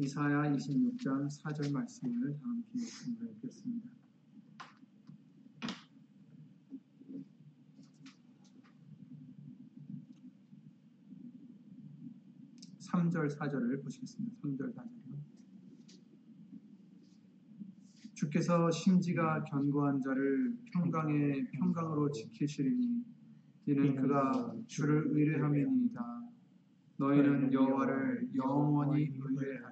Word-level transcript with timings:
이사야 0.00 0.52
26장 0.54 1.26
4절 1.26 1.72
말씀을 1.72 2.38
다 2.38 2.48
함께 2.48 2.78
읽겠습니다. 2.78 3.90
3절 12.78 13.36
4절을 13.36 13.82
보시겠습니다. 13.82 14.36
3절 14.40 14.72
4절이요. 14.72 15.18
주께서 18.14 18.70
심지가 18.70 19.42
견고한 19.42 20.00
자를 20.00 20.56
평강의 20.72 21.50
평강으로 21.50 22.12
지키시리니 22.12 23.04
이는 23.66 23.96
그가 23.96 24.54
주를 24.68 25.08
의뢰함이니이다. 25.08 26.28
너희는 26.98 27.52
여호와를 27.52 28.30
영원히 28.34 29.10
의뢰하라. 29.16 29.67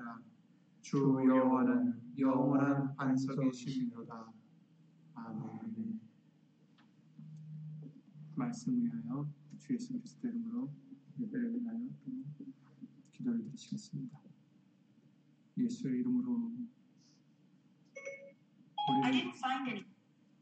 주 0.86 0.98
여호와는 0.98 2.00
영원한 2.16 2.94
반석이시니로다. 2.94 4.32
아멘. 5.14 6.00
말씀 8.36 8.80
위하여 8.80 9.28
주 9.58 9.74
예수 9.74 9.94
그리스도 9.94 10.28
이름으로 10.28 10.70
예배를 11.18 11.60
위하여 11.60 11.88
기도를 13.10 13.42
드리시겠습니다. 13.46 14.16
예수의 15.58 16.02
이름으로 16.02 16.52
우리를, 18.88 19.84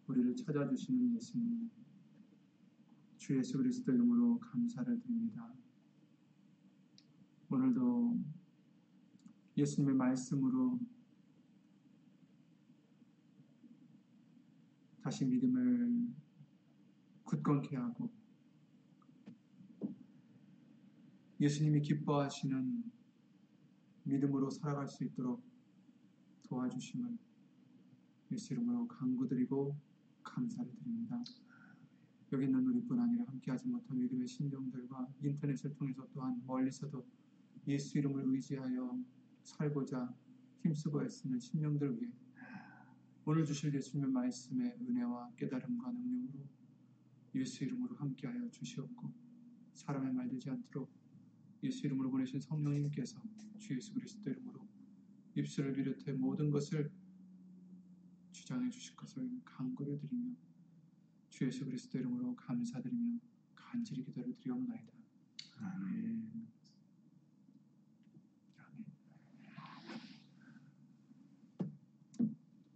우리를 0.08 0.36
찾아주시는 0.36 1.14
예수님, 1.16 1.70
주 3.16 3.38
예수 3.38 3.56
그리스도 3.56 3.92
이름으로 3.94 4.40
감사를 4.40 5.00
드립니다. 5.00 5.54
오늘도 7.48 8.18
예수님의 9.56 9.94
말씀으로 9.94 10.80
다시 15.02 15.24
믿음을 15.24 16.08
굳건케 17.24 17.76
하고 17.76 18.10
예수님이 21.40 21.82
기뻐하시는 21.82 22.84
믿음으로 24.04 24.50
살아갈 24.50 24.88
수 24.88 25.04
있도록 25.04 25.42
도와주심을 26.44 27.18
예수 28.32 28.54
이름으로 28.54 28.88
강구드리고 28.88 29.76
감사를 30.22 30.70
드립니다. 30.76 31.22
여기 32.32 32.46
있는 32.46 32.66
우리뿐 32.66 32.98
아니라 32.98 33.24
함께하지 33.26 33.68
못한 33.68 33.98
믿음의 33.98 34.26
신령들과 34.26 35.08
인터넷을 35.22 35.74
통해서 35.74 36.06
또한 36.12 36.42
멀리서도 36.46 37.04
예수 37.68 37.98
이름을 37.98 38.24
의지하여 38.26 38.98
살고자 39.44 40.12
힘쓰고 40.62 41.04
애쓰는 41.04 41.38
신령들 41.38 42.00
위해 42.00 42.10
오늘 43.26 43.44
주실 43.44 43.74
예수님의 43.74 44.10
말씀의 44.10 44.76
은혜와 44.80 45.32
깨달음과 45.36 45.92
능력으로 45.92 46.44
예수 47.34 47.64
이름으로 47.64 47.96
함께하여 47.96 48.50
주시옵고 48.50 49.12
사람의 49.72 50.12
말 50.12 50.28
되지 50.28 50.50
않도록 50.50 50.90
예수 51.62 51.86
이름으로 51.86 52.10
보내신 52.10 52.40
성령님께서 52.40 53.22
주 53.58 53.76
예수 53.76 53.94
그리스도 53.94 54.30
이름으로 54.30 54.66
입술을 55.36 55.72
비롯해 55.72 56.12
모든 56.12 56.50
것을 56.50 56.90
주장해 58.32 58.70
주실 58.70 58.94
것을 58.96 59.28
간구를 59.44 59.98
드리며 59.98 60.34
주 61.30 61.46
예수 61.46 61.64
그리스도 61.64 61.98
이름으로 61.98 62.36
감사드리며 62.36 63.18
간절히 63.54 64.04
기도를 64.04 64.34
드리옵나이다. 64.34 64.92
아멘. 65.58 66.46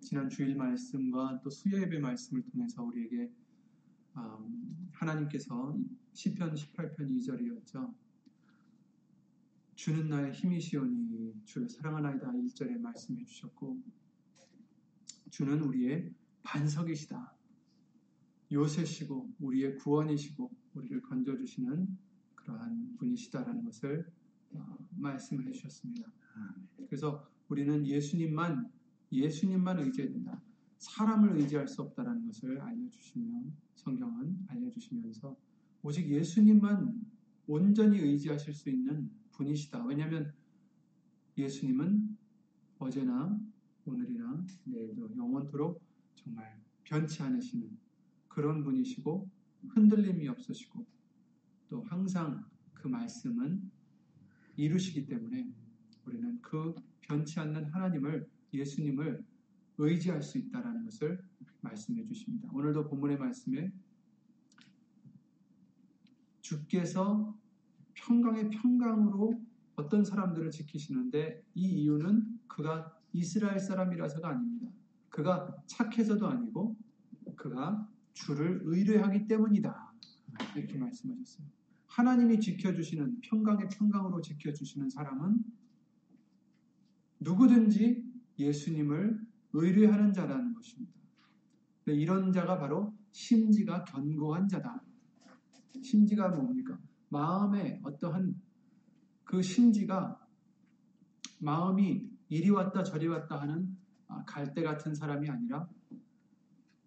지난 0.09 0.31
주일 0.31 0.57
말씀과 0.57 1.43
또 1.43 1.51
수요 1.51 1.83
예배 1.83 1.99
말씀을 1.99 2.43
통해서 2.45 2.83
우리에게 2.83 3.31
음, 4.17 4.89
하나님께서 4.91 5.77
시편 6.15 6.55
18편 6.55 6.97
2절이었죠. 6.97 7.95
주는 9.75 10.09
나의 10.09 10.33
힘이시오니 10.33 11.43
주를 11.45 11.69
사랑하나이다 11.69 12.27
1절에 12.27 12.79
말씀해 12.79 13.27
주셨고 13.27 13.83
주는 15.29 15.61
우리의 15.61 16.11
반석이시다. 16.43 17.37
요새시고 18.51 19.35
우리의 19.41 19.77
구원이시고 19.77 20.51
우리를 20.73 21.03
건져주시는 21.03 21.99
그러한 22.35 22.97
분이시다라는 22.97 23.63
것을 23.63 24.11
어, 24.53 24.79
말씀을 24.93 25.49
해주셨습니다. 25.49 26.11
그래서 26.87 27.29
우리는 27.51 27.87
예수님만 27.87 28.78
예수님만 29.11 29.79
의지해야 29.79 30.13
된다. 30.13 30.41
사람을 30.79 31.37
의지할 31.39 31.67
수 31.67 31.83
없다라는 31.83 32.27
것을 32.27 32.61
알려주시면 32.61 33.53
성경은 33.75 34.47
알려주시면서 34.49 35.37
오직 35.83 36.09
예수님만 36.09 37.01
온전히 37.47 37.99
의지하실 37.99 38.55
수 38.55 38.71
있는 38.71 39.11
분이시다. 39.33 39.85
왜냐하면 39.87 40.33
예수님은 41.37 42.17
어제나 42.79 43.41
오늘이나 43.85 44.45
내일도 44.65 45.17
영원토록 45.17 45.81
정말 46.15 46.61
변치 46.85 47.23
않으시는 47.23 47.79
그런 48.29 48.63
분이시고 48.63 49.29
흔들림이 49.69 50.29
없으시고 50.29 50.87
또 51.69 51.83
항상 51.83 52.45
그 52.75 52.89
말씀은 52.89 53.71
이루시기 54.57 55.07
때문에 55.07 55.51
우리는 56.05 56.41
그 56.43 56.75
변치 57.01 57.41
않는 57.41 57.67
하나님을 57.67 58.29
예수님을 58.53 59.25
의지할 59.79 60.23
수 60.23 60.39
있다라는 60.39 60.85
것을 60.85 61.23
말씀해 61.61 62.05
주십니다. 62.07 62.49
오늘도 62.53 62.89
본문의 62.89 63.19
말씀에 63.19 63.73
주께서 66.41 67.37
평강의 67.95 68.51
평강으로 68.51 69.41
어떤 69.77 70.05
사람들을 70.05 70.51
지키시는데 70.51 71.45
이 71.55 71.83
이유는 71.83 72.41
그가 72.49 72.99
이스라엘 73.13 73.61
사람이라서가 73.61 74.29
아닙니다. 74.29 74.73
그가 75.09 75.57
착해서도 75.67 76.27
아니고 76.27 76.77
그가 77.37 77.89
주를 78.13 78.61
의뢰하기 78.65 79.29
때문이다. 79.29 79.93
이렇게 80.57 80.79
말씀하셨어요. 80.79 81.47
하나님이 81.87 82.41
지켜주시는 82.41 83.21
평강의 83.21 83.69
평강으로 83.71 84.21
지켜주시는 84.21 84.91
사람은 84.91 85.45
누구든지 87.21 88.08
예수님을 88.39 89.21
의뢰하는 89.53 90.13
자라는 90.13 90.55
것입니다. 90.55 90.93
이런 91.87 92.33
자가 92.33 92.59
바로 92.59 92.95
심지가 93.13 93.85
견고한 93.85 94.49
자다. 94.49 94.83
심지가 95.83 96.29
뭡니까? 96.29 96.79
마음에 97.09 97.81
어떠한 97.83 98.41
그 99.25 99.43
심지가 99.43 100.21
마음이 101.41 102.11
이리 102.29 102.51
왔다 102.51 102.83
저리 102.83 103.07
왔다 103.07 103.41
하는 103.41 103.77
아, 104.09 104.25
갈대 104.25 104.63
같은 104.63 104.95
사람이 104.95 105.29
아니라 105.29 105.69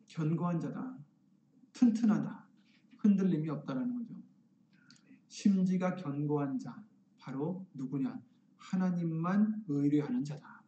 견고한 0.07 0.59
자다. 0.59 0.97
튼튼하다. 1.73 2.47
흔들림이 2.97 3.49
없다라는 3.49 3.97
거죠. 3.97 4.21
심지가 5.27 5.95
견고한 5.95 6.59
자. 6.59 6.83
바로 7.17 7.65
누구냐? 7.73 8.19
하나님만 8.57 9.63
의뢰하는 9.67 10.23
자다. 10.23 10.60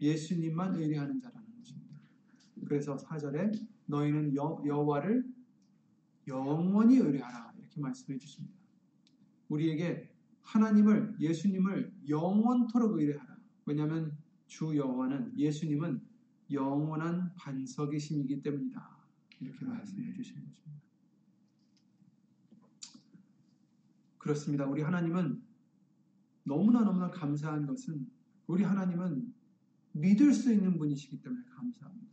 예수님만 0.00 0.74
의뢰하는 0.74 1.20
자라는 1.20 1.46
것입니다. 1.56 1.96
그래서 2.64 2.96
4절에 2.96 3.66
너희는 3.86 4.34
여, 4.36 4.62
여호와를 4.64 5.24
영원히 6.26 6.96
의뢰하라 6.98 7.52
이렇게 7.58 7.80
말씀해 7.80 8.18
주십니다. 8.18 8.54
우리에게 9.48 10.10
하나님을 10.42 11.16
예수님을 11.20 11.92
영원토록 12.08 12.98
의뢰하라. 12.98 13.36
왜냐하면 13.66 14.16
주 14.46 14.76
여호와는 14.76 15.38
예수님은 15.38 16.00
영원한 16.50 17.34
반석이심이기 17.36 18.42
때문이다. 18.42 18.98
이렇게 19.40 19.64
말씀해 19.64 20.12
주시는 20.12 20.44
것입니다. 20.46 20.80
그렇습니다. 24.18 24.66
우리 24.66 24.82
하나님은 24.82 25.42
너무나 26.44 26.82
너무나 26.82 27.10
감사한 27.10 27.66
것은 27.66 28.10
우리 28.46 28.64
하나님은 28.64 29.29
믿을 29.92 30.32
수 30.32 30.52
있는 30.52 30.78
분이시기 30.78 31.20
때문에 31.20 31.44
감사합니다. 31.44 32.10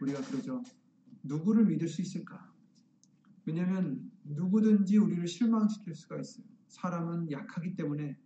우리가 0.00 0.20
그러죠. 0.22 0.62
누구를 1.22 1.64
믿을 1.66 1.88
수 1.88 2.02
있을까? 2.02 2.52
왜냐하면 3.44 4.10
누구든지 4.24 4.98
우리를 4.98 5.26
실망시킬 5.26 5.94
수가 5.94 6.20
있어요. 6.20 6.44
사람은 6.68 7.30
약하기 7.30 7.76
때문에 7.76 8.18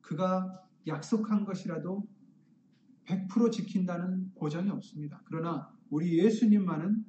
그가 0.00 0.62
약속한 0.86 1.44
것이라도 1.44 2.06
100% 3.06 3.52
지킨다는 3.52 4.32
보장이 4.34 4.70
없습니다. 4.70 5.22
그러나 5.24 5.72
우리 5.90 6.18
예수님만은 6.18 7.04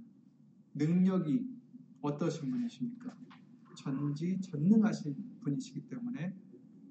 능력이 0.76 1.48
어떠신 2.02 2.52
분이십니까? 2.52 3.16
전지 3.76 4.40
전능하신 4.42 5.40
분이시기 5.42 5.88
때문에 5.88 6.36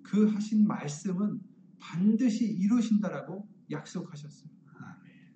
그 0.02 0.26
하신 0.26 0.66
말씀은 0.66 1.40
반드시 1.78 2.46
이루신다라고 2.46 3.48
약속하셨어요. 3.70 4.50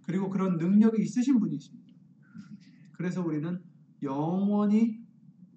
그리고 0.02 0.30
그런 0.30 0.56
능력이 0.56 1.02
있으신 1.02 1.38
분이십니다. 1.38 1.94
그래서 2.92 3.22
우리는 3.24 3.62
영원히 4.02 5.00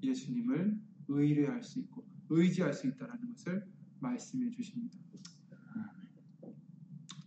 예수님을 0.04 0.80
의뢰할 1.07 1.63
수 1.63 1.80
있고 1.80 2.06
의지할 2.30 2.74
수 2.74 2.88
있다는 2.88 3.33
것을 3.33 3.66
말씀해 4.00 4.50
주십니다. 4.51 4.98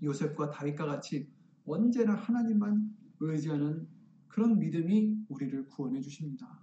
요셉과 0.02 0.50
다윗과 0.50 0.86
같이 0.86 1.28
언제나 1.66 2.14
하나님만 2.14 2.94
의지하는 3.20 3.88
그런 4.28 4.58
믿음이 4.58 5.24
우리를 5.28 5.66
구원해 5.68 6.00
주십니다. 6.00 6.60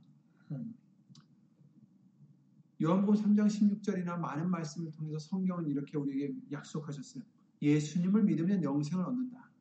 요한복음 2.81 3.13
3장 3.13 3.45
16절이나 3.45 4.17
많은 4.17 4.49
말씀을 4.49 4.91
통해서 4.91 5.19
성경은 5.19 5.67
이렇게 5.67 5.97
우리에게 5.97 6.33
약속하셨어요. 6.51 7.23
예수님을 7.61 8.23
믿으면 8.23 8.63
영생을 8.63 9.05
얻는다. 9.05 9.51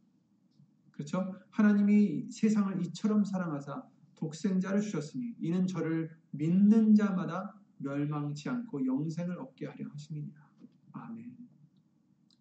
그렇죠? 0.91 1.35
하나님이 1.51 2.31
세상을 2.31 2.83
이처럼 2.87 3.25
사랑하사 3.25 3.87
독생자를 4.15 4.81
주셨으니 4.81 5.35
이는 5.39 5.67
저를 5.67 6.11
믿는 6.31 6.95
자마다 6.95 7.55
멸망치 7.77 8.49
않고 8.49 8.87
영생을 8.87 9.39
얻게 9.39 9.67
하려 9.67 9.87
하심이니라. 9.91 10.51
아멘. 10.93 11.37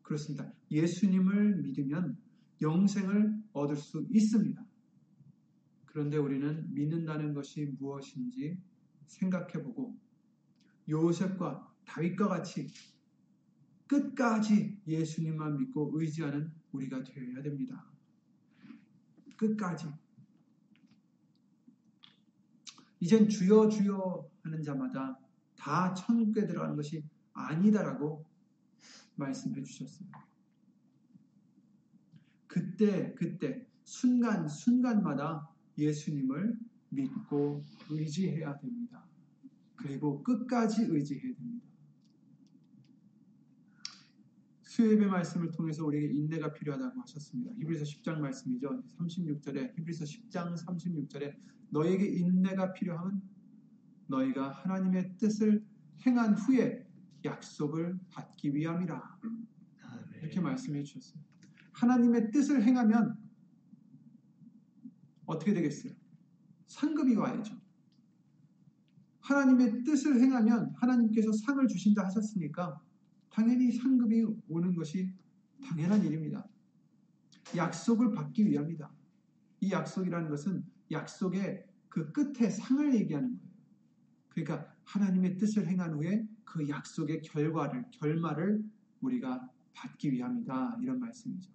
그렇습니다. 0.01 0.49
예수님을 0.71 1.57
믿으면 1.57 2.17
영생을 2.61 3.37
얻을 3.51 3.75
수 3.75 4.05
있습니다. 4.09 4.65
그런데 5.85 6.17
우리는 6.17 6.73
믿는다는 6.73 7.33
것이 7.33 7.65
무엇인지 7.77 8.57
생각해보고 9.07 9.97
요셉과 10.89 11.73
다윗과 11.85 12.27
같이 12.27 12.67
끝까지 13.87 14.79
예수님만 14.87 15.57
믿고 15.57 15.91
의지하는 15.93 16.51
우리가 16.71 17.03
되어야 17.03 17.41
됩니다. 17.41 17.85
끝까지. 19.35 19.87
이젠 22.99 23.29
주여 23.29 23.69
주여 23.69 24.29
하는 24.43 24.61
자마다 24.61 25.17
다 25.55 25.93
천국에 25.93 26.45
들어가는 26.45 26.75
것이 26.75 27.03
아니다라고 27.33 28.25
말씀해 29.15 29.63
주셨어요. 29.63 30.09
그때 32.47 33.13
그때 33.15 33.65
순간 33.83 34.47
순간마다 34.47 35.49
예수님을 35.77 36.59
믿고 36.89 37.63
의지해야 37.89 38.57
됩니다. 38.57 39.08
그리고 39.79 40.21
끝까지 40.23 40.83
의지해야 40.83 41.33
됩니다. 41.33 41.65
수요일의 44.61 45.07
말씀을 45.07 45.51
통해서 45.51 45.85
우리에게 45.85 46.13
인내가 46.13 46.53
필요하다고 46.53 47.01
하셨습니다. 47.01 47.53
히브리서 47.55 47.85
10장 47.85 48.19
말씀이죠. 48.19 48.83
36절에 48.97 49.77
히브리서 49.77 50.05
10장 50.05 50.55
36절에 50.57 51.35
너에게 51.69 52.05
인내가 52.05 52.73
필요하면 52.73 53.21
너희가 54.07 54.51
하나님의 54.51 55.17
뜻을 55.17 55.65
행한 56.05 56.35
후에 56.35 56.87
약속을 57.25 57.99
받기 58.09 58.55
위함이라. 58.55 59.19
이렇게 60.21 60.39
말씀해 60.39 60.83
주셨어요. 60.83 61.21
하나님의 61.73 62.31
뜻을 62.31 62.63
행하면 62.63 63.17
어떻게 65.25 65.53
되겠어요? 65.53 65.93
상급이 66.67 67.15
와야죠. 67.15 67.68
하나님의 69.29 69.83
뜻을 69.83 70.19
행하면 70.19 70.73
하나님께서 70.75 71.31
상을 71.31 71.65
주신다 71.67 72.03
하셨으니까 72.05 72.81
당연히 73.29 73.71
상급이 73.71 74.25
오는 74.49 74.73
것이 74.73 75.13
당연한 75.63 76.03
일입니다. 76.03 76.47
약속을 77.55 78.11
받기 78.11 78.47
위함이다. 78.47 78.89
이 79.61 79.71
약속이라는 79.71 80.29
것은 80.29 80.63
약속의 80.91 81.63
그 81.89 82.11
끝에 82.11 82.49
상을 82.49 82.95
얘기하는 82.95 83.37
거예요. 83.37 83.49
그러니까 84.29 84.73
하나님의 84.85 85.37
뜻을 85.37 85.67
행한 85.67 85.93
후에 85.93 86.27
그 86.43 86.67
약속의 86.67 87.21
결과를, 87.21 87.85
결말을 87.91 88.63
우리가 89.01 89.47
받기 89.73 90.11
위함이다. 90.11 90.79
이런 90.81 90.99
말씀이죠. 90.99 91.51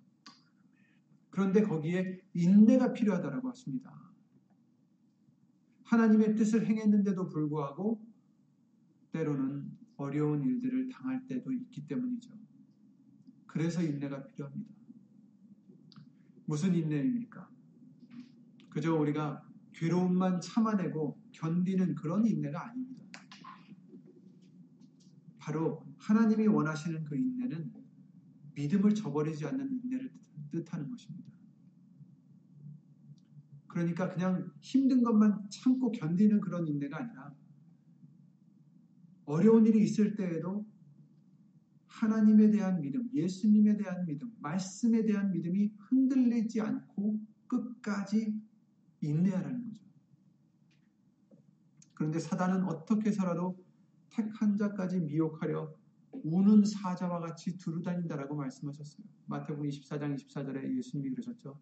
그런데 1.31 1.63
거기에 1.63 2.21
인내가 2.35 2.93
필요하다라고 2.93 3.49
하십니다. 3.49 4.04
하나님의 5.95 6.35
뜻을 6.35 6.67
행했는데도 6.67 7.29
불구하고 7.29 8.05
때로는 9.13 9.71
어려운 9.97 10.43
일들을 10.43 10.89
당할 10.89 11.25
때도 11.27 11.53
있기 11.53 11.87
때문이죠. 11.87 12.33
그래서 13.47 13.83
인내가 13.83 14.27
필요합니다. 14.27 14.75
무슨 16.47 16.75
인내입니까? 16.75 17.49
그저 18.71 18.95
우리가 18.95 19.43
괴로움만 19.73 20.41
참아내고 20.41 21.21
견디는 21.33 21.95
그런 21.95 22.27
인내가 22.27 22.69
아닙니다. 22.69 23.21
바로 25.39 25.87
하나님이 25.99 26.49
원하시는 26.49 27.05
그 27.05 27.17
인내는 27.17 27.73
믿음을 28.55 28.95
저버리지 28.95 29.47
않는 29.47 29.71
인내를 29.71 30.13
뜻하는 30.51 30.91
것입니다. 30.91 31.34
그러니까 33.75 34.09
그냥 34.09 34.53
힘든 34.61 35.03
것만 35.03 35.51
참고 35.51 35.91
견디는 35.91 36.41
그런 36.41 36.69
인내가 36.69 36.99
아니라 36.99 37.35
어려운 39.25 39.67
일이 39.67 39.83
있을 39.83 40.15
때에도 40.15 40.65
하나님에 41.87 42.51
대한 42.51 42.81
믿음, 42.81 43.11
예수님에 43.13 43.77
대한 43.77 44.07
믿음, 44.07 44.33
말씀에 44.39 45.05
대한 45.05 45.33
믿음이 45.33 45.73
흔들리지 45.77 46.61
않고 46.61 47.19
끝까지 47.49 48.41
인내하라는 49.01 49.65
거죠. 49.65 49.85
그런데 51.95 52.21
사단은 52.21 52.65
어떻게 52.65 53.11
해서라도 53.11 53.59
택한 54.11 54.57
자까지 54.57 55.01
미혹하려 55.01 55.75
우는 56.13 56.65
사자와 56.65 57.19
같이 57.21 57.57
두루다닌다라고 57.59 58.37
말씀하셨어요. 58.37 59.05
마태복음 59.27 59.69
24장 59.69 60.17
24절에 60.17 60.77
예수님이 60.77 61.11
그러셨죠. 61.11 61.61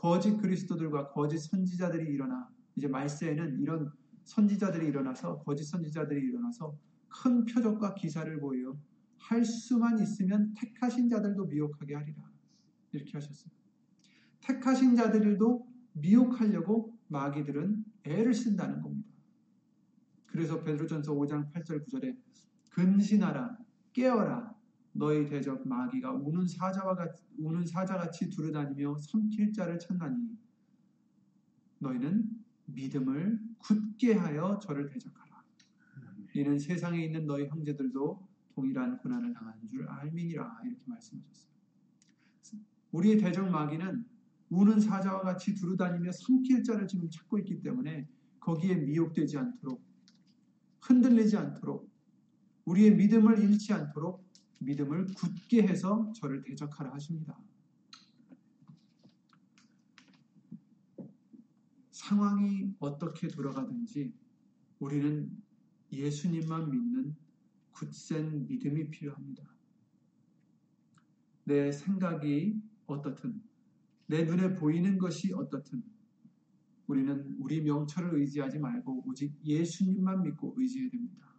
거짓 0.00 0.38
그리스도들과 0.38 1.10
거짓 1.10 1.38
선지자들이 1.40 2.10
일어나 2.10 2.48
이제 2.74 2.88
말세에는 2.88 3.60
이런 3.60 3.92
선지자들이 4.24 4.86
일어나서 4.86 5.40
거짓 5.40 5.64
선지자들이 5.64 6.18
일어나서 6.22 6.74
큰 7.08 7.44
표적과 7.44 7.92
기사를 7.92 8.40
보여 8.40 8.78
할 9.18 9.44
수만 9.44 9.98
있으면 9.98 10.54
택하신 10.54 11.10
자들도 11.10 11.44
미혹하게 11.44 11.94
하리라. 11.96 12.16
이렇게 12.92 13.10
하셨어요. 13.12 13.52
택하신 14.40 14.96
자들도 14.96 15.66
미혹하려고 15.92 16.96
마귀들은 17.08 17.84
애를 18.04 18.32
쓴다는 18.32 18.80
겁니다. 18.80 19.10
그래서 20.24 20.64
베드로전서 20.64 21.12
5장 21.12 21.52
8절 21.52 21.86
9절에 21.86 22.16
근신하라 22.70 23.58
깨어라 23.92 24.49
너희 24.92 25.26
대적 25.26 25.66
마귀가 25.66 26.12
우는 26.12 26.46
사자와 26.46 26.94
같이, 26.96 27.22
우는 27.38 27.66
사자같이 27.66 28.28
두루다니며 28.28 28.98
삼킬 28.98 29.52
자를 29.52 29.78
찾나니 29.78 30.36
너희는 31.78 32.28
믿음을 32.66 33.40
굳게 33.58 34.14
하여 34.14 34.58
저를 34.60 34.88
대적하라. 34.88 35.42
이는 36.34 36.58
세상에 36.58 37.04
있는 37.04 37.26
너희 37.26 37.46
형제들도 37.46 38.28
동일한 38.54 38.98
고난을 38.98 39.32
당하는 39.32 39.68
줄 39.68 39.88
알미니라 39.88 40.60
이렇게 40.64 40.82
말씀하셨어요. 40.86 41.50
우리의 42.92 43.18
대적 43.18 43.48
마귀는 43.48 44.04
우는 44.50 44.80
사자와 44.80 45.22
같이 45.22 45.54
두루다니며 45.54 46.10
삼킬 46.12 46.64
자를 46.64 46.88
지금 46.88 47.08
찾고 47.08 47.38
있기 47.38 47.62
때문에 47.62 48.08
거기에 48.40 48.74
미혹되지 48.74 49.38
않도록 49.38 49.80
흔들리지 50.80 51.36
않도록 51.36 51.88
우리의 52.64 52.96
믿음을 52.96 53.38
잃지 53.38 53.72
않도록 53.72 54.29
믿음을 54.60 55.06
굳게 55.14 55.62
해서 55.62 56.12
저를 56.14 56.42
대적하라 56.42 56.92
하십니다. 56.94 57.38
상황이 61.90 62.74
어떻게 62.78 63.28
돌아가든지 63.28 64.12
우리는 64.78 65.30
예수님만 65.92 66.70
믿는 66.70 67.16
굳센 67.72 68.46
믿음이 68.46 68.90
필요합니다. 68.90 69.44
내 71.44 71.72
생각이 71.72 72.60
어떻든, 72.86 73.42
내 74.06 74.24
눈에 74.24 74.54
보이는 74.54 74.98
것이 74.98 75.32
어떻든, 75.32 75.82
우리는 76.86 77.36
우리 77.38 77.60
명철을 77.62 78.18
의지하지 78.18 78.58
말고 78.58 79.04
오직 79.06 79.34
예수님만 79.44 80.22
믿고 80.22 80.54
의지해야 80.56 80.90
됩니다. 80.90 81.29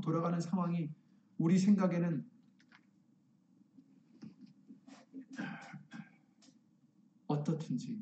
돌아가는 0.00 0.40
상황이 0.40 0.90
우리 1.38 1.58
생각에는 1.58 2.24
어떻든지 7.26 8.00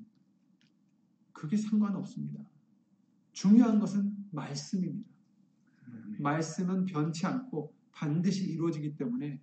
그게 1.32 1.56
상관없습니다. 1.56 2.44
중요한 3.32 3.78
것은 3.78 4.14
말씀입니다. 4.30 5.08
말씀은 6.18 6.84
변치 6.86 7.26
않고 7.26 7.72
반드시 7.92 8.50
이루어지기 8.50 8.96
때문에 8.96 9.40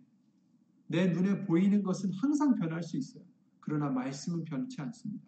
내 0.87 1.07
눈에 1.07 1.45
보이는 1.45 1.81
것은 1.81 2.13
항상 2.13 2.55
변할 2.55 2.83
수 2.83 2.97
있어요. 2.97 3.23
그러나 3.59 3.89
말씀은 3.89 4.45
변치 4.45 4.79
않습니다. 4.81 5.25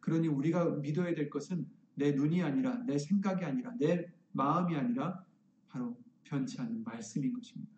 그러니 0.00 0.28
우리가 0.28 0.76
믿어야 0.76 1.14
될 1.14 1.30
것은 1.30 1.66
내 1.94 2.12
눈이 2.12 2.42
아니라 2.42 2.76
내 2.84 2.98
생각이 2.98 3.44
아니라 3.44 3.72
내 3.78 4.12
마음이 4.32 4.76
아니라 4.76 5.24
바로 5.68 5.96
변치 6.34 6.60
않는 6.60 6.82
말씀인 6.82 7.32
것입니다. 7.32 7.72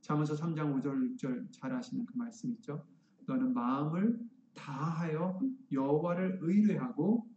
잠언서 0.00 0.34
3장 0.34 0.82
5절 0.82 1.18
6절 1.18 1.52
잘 1.52 1.74
아시는 1.74 2.06
그 2.06 2.16
말씀 2.16 2.50
있죠. 2.52 2.86
너는 3.26 3.52
마음을 3.52 4.18
다하여 4.54 5.38
여호와를 5.70 6.38
의뢰하고 6.40 7.28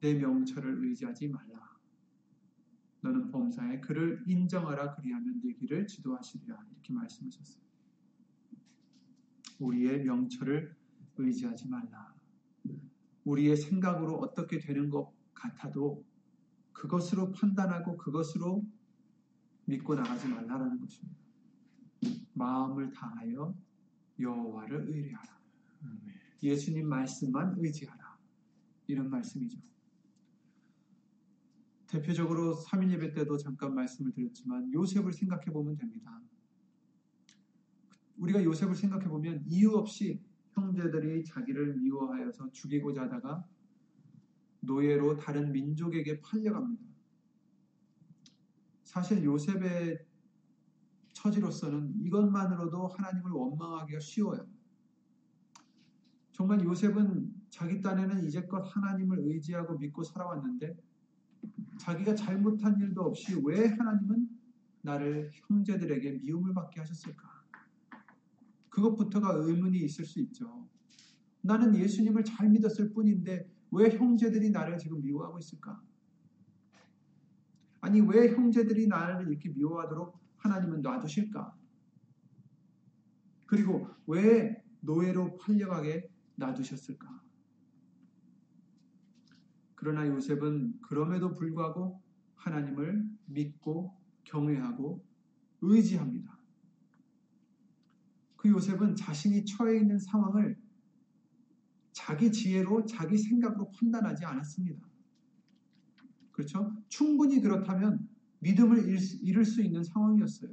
내 0.00 0.14
명철을 0.14 0.84
의지하지 0.84 1.28
말라. 1.28 1.78
너는 3.00 3.30
범사에 3.30 3.80
그를 3.80 4.22
인정하라 4.26 4.96
그리하면 4.96 5.40
네 5.40 5.54
길을 5.54 5.86
지도하시리라 5.86 6.66
이렇게 6.70 6.92
말씀하셨어요. 6.92 7.62
우리의 9.60 10.04
명철을 10.04 10.76
의지하지 11.16 11.68
말라. 11.68 12.14
우리의 13.24 13.56
생각으로 13.56 14.16
어떻게 14.18 14.58
되는 14.58 14.90
것 14.90 15.14
같아도 15.32 16.04
그것으로 16.72 17.32
판단하고 17.32 17.96
그것으로 17.96 18.64
믿고 19.68 19.94
나가지 19.94 20.26
말라라는 20.28 20.80
것입니다. 20.80 21.20
마음을 22.32 22.90
다하여 22.90 23.54
여호와를 24.18 24.88
의뢰하라. 24.88 25.38
예수님 26.42 26.88
말씀만 26.88 27.56
의지하라. 27.58 28.18
이런 28.86 29.10
말씀이죠. 29.10 29.60
대표적으로 31.86 32.56
3일 32.56 32.92
예배 32.92 33.12
때도 33.12 33.36
잠깐 33.36 33.74
말씀을 33.74 34.12
드렸지만 34.12 34.72
요셉을 34.72 35.12
생각해 35.12 35.46
보면 35.46 35.76
됩니다. 35.76 36.18
우리가 38.16 38.42
요셉을 38.42 38.74
생각해 38.74 39.06
보면 39.06 39.44
이유 39.46 39.72
없이 39.72 40.22
형제들이 40.52 41.24
자기를 41.24 41.76
미워하여서 41.76 42.52
죽이고자 42.52 43.02
하다가 43.02 43.44
노예로 44.60 45.16
다른 45.18 45.52
민족에게 45.52 46.20
팔려갑니다. 46.20 46.97
사실 48.88 49.22
요셉의 49.22 49.98
처지로서는 51.12 52.00
이것만으로도 52.00 52.86
하나님을 52.86 53.32
원망하기가 53.32 54.00
쉬워요. 54.00 54.46
정말 56.32 56.64
요셉은 56.64 57.34
자기 57.50 57.82
딴에는 57.82 58.24
이제껏 58.24 58.64
하나님을 58.64 59.18
의지하고 59.26 59.76
믿고 59.76 60.02
살아왔는데 60.02 60.74
자기가 61.76 62.14
잘못한 62.14 62.80
일도 62.80 63.02
없이 63.02 63.38
왜 63.44 63.66
하나님은 63.66 64.26
나를 64.80 65.32
형제들에게 65.34 66.20
미움을 66.22 66.54
받게 66.54 66.80
하셨을까? 66.80 67.28
그것부터가 68.70 69.34
의문이 69.34 69.80
있을 69.80 70.06
수 70.06 70.18
있죠. 70.20 70.66
나는 71.42 71.76
예수님을 71.76 72.24
잘 72.24 72.48
믿었을 72.48 72.94
뿐인데 72.94 73.50
왜 73.70 73.90
형제들이 73.90 74.48
나를 74.48 74.78
지금 74.78 75.02
미워하고 75.02 75.38
있을까? 75.38 75.78
아니, 77.88 78.02
왜 78.02 78.34
형제들이 78.34 78.86
나를 78.86 79.26
이렇게 79.30 79.48
미워하도록 79.48 80.20
하나님은 80.36 80.82
놔두실까? 80.82 81.56
그리고 83.46 83.88
왜 84.06 84.62
노예로 84.80 85.38
팔려가게 85.38 86.06
놔두셨을까? 86.36 87.22
그러나 89.74 90.06
요셉은 90.06 90.80
그럼에도 90.82 91.32
불구하고 91.32 92.02
하나님을 92.34 93.08
믿고 93.24 93.96
경외하고 94.24 95.02
의지합니다. 95.62 96.38
그 98.36 98.50
요셉은 98.50 98.96
자신이 98.96 99.46
처해 99.46 99.78
있는 99.78 99.98
상황을 99.98 100.60
자기 101.92 102.30
지혜로 102.30 102.84
자기 102.84 103.16
생각으로 103.16 103.70
판단하지 103.70 104.26
않았습니다. 104.26 104.87
그렇죠? 106.38 106.72
충분히 106.88 107.40
그렇다면 107.40 108.08
믿음을 108.38 108.88
잃을 108.88 109.44
수 109.44 109.60
있는 109.60 109.82
상황이었어요. 109.82 110.52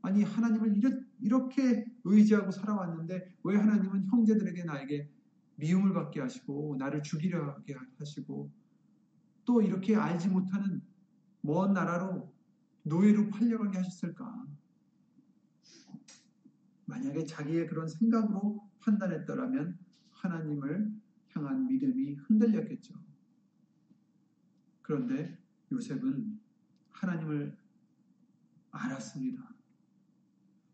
아니 0.00 0.22
하나님을 0.22 0.80
이렇게 1.20 1.84
의지하고 2.04 2.50
살아왔는데 2.50 3.34
왜 3.44 3.56
하나님은 3.56 4.06
형제들에게 4.06 4.64
나에게 4.64 5.10
미움을 5.56 5.92
받게 5.92 6.20
하시고 6.20 6.76
나를 6.78 7.02
죽이려 7.02 7.62
하시고 7.98 8.50
또 9.44 9.60
이렇게 9.60 9.94
알지 9.94 10.28
못하는 10.28 10.80
먼 11.42 11.74
나라로 11.74 12.32
노예로 12.84 13.28
팔려가게 13.28 13.76
하셨을까? 13.76 14.46
만약에 16.86 17.26
자기의 17.26 17.66
그런 17.66 17.88
생각으로 17.88 18.66
판단했더라면 18.80 19.78
하나님을 20.12 20.94
향한 21.34 21.66
믿음이 21.66 22.14
흔들렸겠죠. 22.14 22.94
그런데 24.86 25.36
요셉은 25.72 26.38
하나님을 26.92 27.58
알았습니다. 28.70 29.52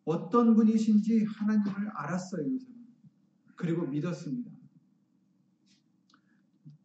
어떤 0.04 0.54
분이신지 0.54 1.24
하나님을 1.24 1.88
알았어요, 1.88 2.46
요셉은. 2.46 2.76
그리고 3.56 3.86
믿었습니다. 3.86 4.50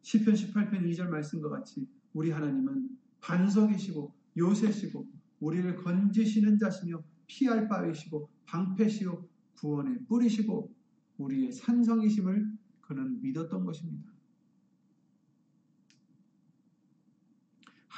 시편 0.00 0.32
18편 0.32 0.90
2절 0.90 1.08
말씀과 1.08 1.50
같이 1.50 1.86
우리 2.14 2.30
하나님은 2.30 2.96
반석이시고 3.20 4.14
요새시고 4.38 5.06
우리를 5.40 5.76
건지시는 5.76 6.58
자시며 6.58 7.04
피할 7.26 7.68
바위시고 7.68 8.30
방패시오 8.46 9.28
구원의 9.58 10.06
뿌리시고 10.06 10.74
우리의 11.18 11.52
산성이심을 11.52 12.56
그는 12.80 13.20
믿었던 13.20 13.66
것입니다. 13.66 14.17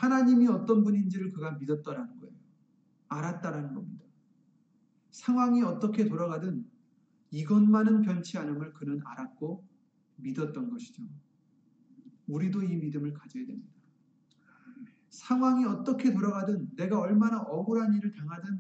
하나님이 0.01 0.49
어떤 0.49 0.83
분인지를 0.83 1.31
그가 1.31 1.53
믿었다라는 1.59 2.21
거예요. 2.21 2.35
알았다라는 3.09 3.75
겁니다. 3.75 4.07
상황이 5.11 5.63
어떻게 5.63 6.07
돌아가든 6.07 6.65
이것만은 7.31 8.01
변치 8.01 8.39
않음을 8.39 8.73
그는 8.73 9.03
알았고 9.05 9.63
믿었던 10.17 10.71
것이죠. 10.71 11.03
우리도 12.29 12.63
이 12.63 12.77
믿음을 12.77 13.13
가져야 13.13 13.45
됩니다. 13.45 13.69
상황이 15.11 15.67
어떻게 15.67 16.15
돌아가든 16.15 16.77
내가 16.77 16.99
얼마나 16.99 17.43
억울한 17.43 17.93
일을 17.93 18.13
당하든 18.13 18.59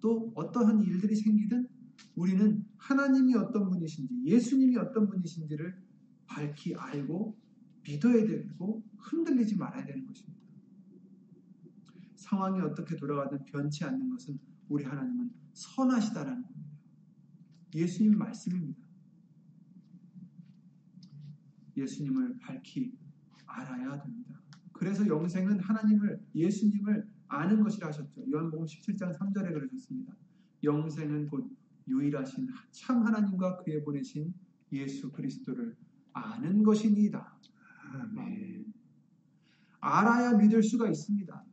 또 0.00 0.30
어떠한 0.36 0.82
일들이 0.82 1.16
생기든 1.16 1.68
우리는 2.14 2.64
하나님이 2.76 3.34
어떤 3.34 3.68
분이신지 3.70 4.22
예수님이 4.24 4.76
어떤 4.76 5.08
분이신지를 5.08 5.82
밝히 6.26 6.76
알고 6.76 7.36
믿어야 7.82 8.24
되고 8.24 8.84
흔들리지 8.98 9.56
말아야 9.56 9.84
되는 9.84 10.06
것입니다. 10.06 10.35
상황이 12.26 12.60
어떻게 12.60 12.96
돌아가든 12.96 13.44
변치 13.44 13.84
않는 13.84 14.10
것은 14.10 14.38
우리 14.68 14.84
하나님은 14.84 15.30
선하시다라는 15.52 16.42
겁니다. 16.42 16.70
예수님 17.74 18.18
말씀입니다. 18.18 18.84
예수님을 21.76 22.38
밝히 22.40 22.92
알아야 23.46 24.02
됩니다. 24.02 24.40
그래서 24.72 25.06
영생은 25.06 25.60
하나님을 25.60 26.20
예수님을 26.34 27.08
아는 27.28 27.62
것이라 27.62 27.88
하셨죠. 27.88 28.24
요한복음 28.30 28.66
17장 28.66 29.16
3절에 29.16 29.52
그러셨습니다. 29.52 30.14
영생은 30.64 31.28
곧 31.28 31.48
유일하신 31.86 32.48
참 32.72 33.06
하나님과 33.06 33.58
그에 33.58 33.82
보내신 33.84 34.34
예수 34.72 35.12
그리스도를 35.12 35.76
아는 36.12 36.62
것이니이다. 36.64 37.38
아멘. 37.92 38.72
알아야 39.80 40.36
믿을 40.36 40.62
수가 40.62 40.88
있습니다. 40.88 41.45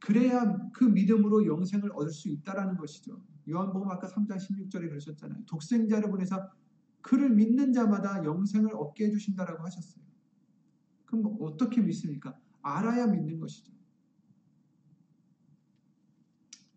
그래야 0.00 0.56
그 0.72 0.84
믿음으로 0.84 1.46
영생을 1.46 1.90
얻을 1.92 2.10
수 2.10 2.28
있다라는 2.28 2.76
것이죠. 2.76 3.22
요한복음 3.48 3.90
아까 3.90 4.08
3장 4.08 4.36
16절에 4.36 4.88
그러셨잖아요. 4.88 5.44
독생자를 5.46 6.10
보내서 6.10 6.50
그를 7.02 7.30
믿는 7.30 7.72
자마다 7.72 8.24
영생을 8.24 8.74
얻게 8.74 9.06
해주신다라고 9.06 9.62
하셨어요. 9.64 10.04
그럼 11.06 11.22
뭐 11.22 11.48
어떻게 11.48 11.80
믿습니까? 11.80 12.38
알아야 12.62 13.06
믿는 13.06 13.40
것이죠. 13.40 13.72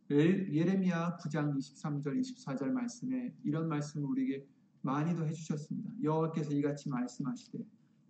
예레미야 0.09 1.17
9장 1.17 1.57
23절 1.57 2.19
24절 2.19 2.69
말씀에 2.71 3.33
이런 3.43 3.67
말씀을 3.67 4.05
우리에게 4.09 4.45
많이도 4.81 5.25
해주셨습니다. 5.27 5.91
여호와께서 6.03 6.51
이같이 6.51 6.89
말씀하시되 6.89 7.59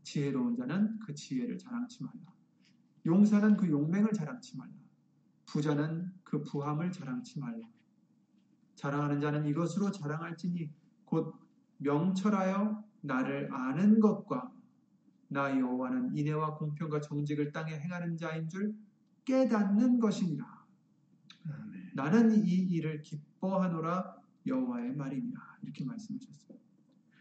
지혜로운 0.03 0.55
자는 0.55 1.00
그 1.00 1.13
지혜를 1.13 1.58
자랑치 1.58 2.03
말라. 2.03 2.34
용사는 3.05 3.58
그 3.58 3.70
용맹을 3.70 4.12
자랑치 4.12 4.58
말라. 4.58 4.82
부자는 5.53 6.12
그 6.24 6.41
부함을 6.41 6.91
자랑치 6.91 7.39
말라. 7.39 7.67
자랑하는 8.74 9.22
자는 9.22 9.45
이것으로 9.45 9.91
자랑할지니 9.91 10.67
곧 11.05 11.36
명철하여 11.77 12.83
나를 13.01 13.53
아는 13.53 14.00
것과 14.00 14.51
나 15.27 15.55
여호와는 15.57 16.17
인애와 16.17 16.55
공평과 16.55 17.01
정직을 17.01 17.51
땅에 17.51 17.79
행하는 17.79 18.17
자인 18.17 18.50
줄 18.50 18.74
깨닫는 19.25 20.00
것이니라. 20.00 20.43
아멘. 21.45 21.91
나는 21.93 22.31
이 22.31 22.50
일을 22.50 23.03
기뻐하노라 23.03 24.15
여호와의 24.48 24.95
말이니라 24.95 25.39
이렇게 25.62 25.86
말씀하셨어요. 25.86 26.57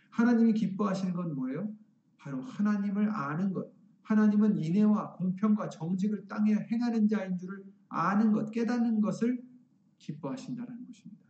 하나님이 0.08 0.54
기뻐하시는 0.54 1.12
건 1.12 1.34
뭐예요? 1.34 1.70
바로 2.16 2.40
하나님을 2.40 3.10
아는 3.10 3.52
것. 3.52 3.70
하나님은 4.02 4.56
인애와 4.56 5.12
공평과 5.12 5.68
정직을 5.68 6.28
땅에 6.28 6.54
행하는 6.54 7.06
자인 7.08 7.36
줄을 7.36 7.62
아는 7.92 8.32
것, 8.32 8.50
깨닫는 8.50 9.00
것을 9.00 9.42
기뻐하신다는 9.98 10.86
것입니다. 10.86 11.22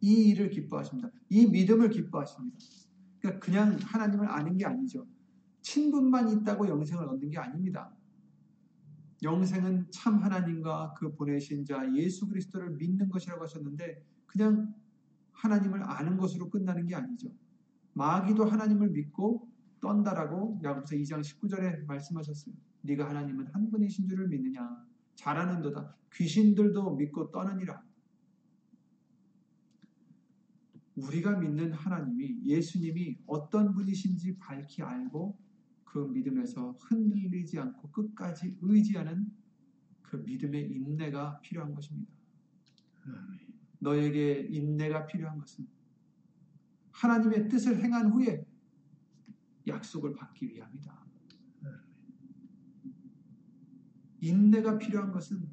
이 0.00 0.28
일을 0.28 0.50
기뻐하십니다. 0.50 1.10
이 1.28 1.46
믿음을 1.46 1.90
기뻐하십니다. 1.90 2.56
그러니까 3.20 3.44
그냥 3.44 3.78
하나님을 3.82 4.28
아는 4.28 4.56
게 4.56 4.64
아니죠. 4.64 5.06
친분만 5.62 6.28
있다고 6.28 6.68
영생을 6.68 7.08
얻는 7.08 7.30
게 7.30 7.38
아닙니다. 7.38 7.92
영생은 9.22 9.90
참 9.90 10.22
하나님과 10.22 10.94
그 10.96 11.12
보내신 11.14 11.64
자 11.64 11.92
예수 11.94 12.28
그리스도를 12.28 12.70
믿는 12.76 13.08
것이라고 13.08 13.42
하셨는데 13.42 14.04
그냥 14.26 14.72
하나님을 15.32 15.82
아는 15.82 16.16
것으로 16.16 16.48
끝나는 16.48 16.86
게 16.86 16.94
아니죠. 16.94 17.28
마귀도 17.94 18.44
하나님을 18.44 18.90
믿고 18.90 19.48
떤다라고 19.80 20.60
야고보서 20.62 20.94
2장 20.94 21.20
19절에 21.20 21.86
말씀하셨어요. 21.86 22.54
네가 22.82 23.08
하나님은 23.08 23.46
한 23.48 23.70
분이신 23.70 24.08
줄을 24.08 24.28
믿느냐? 24.28 24.86
잘하는도다. 25.14 25.96
귀신들도 26.12 26.96
믿고 26.96 27.30
떠느니라. 27.30 27.82
우리가 30.96 31.38
믿는 31.38 31.72
하나님이 31.72 32.44
예수님이 32.44 33.18
어떤 33.26 33.72
분이신지 33.72 34.38
밝히 34.38 34.82
알고 34.82 35.38
그 35.84 35.98
믿음에서 35.98 36.72
흔들리지 36.72 37.58
않고 37.58 37.90
끝까지 37.90 38.56
의지하는 38.60 39.30
그 40.02 40.16
믿음의 40.16 40.70
인내가 40.70 41.40
필요한 41.40 41.74
것입니다. 41.74 42.12
너에게 43.78 44.48
인내가 44.50 45.06
필요한 45.06 45.38
것은 45.38 45.66
하나님의 46.90 47.48
뜻을 47.48 47.82
행한 47.82 48.10
후에 48.10 48.44
약속을 49.66 50.14
받기 50.14 50.48
위함이다. 50.48 51.07
인내가 54.20 54.78
필요한 54.78 55.12
것은 55.12 55.48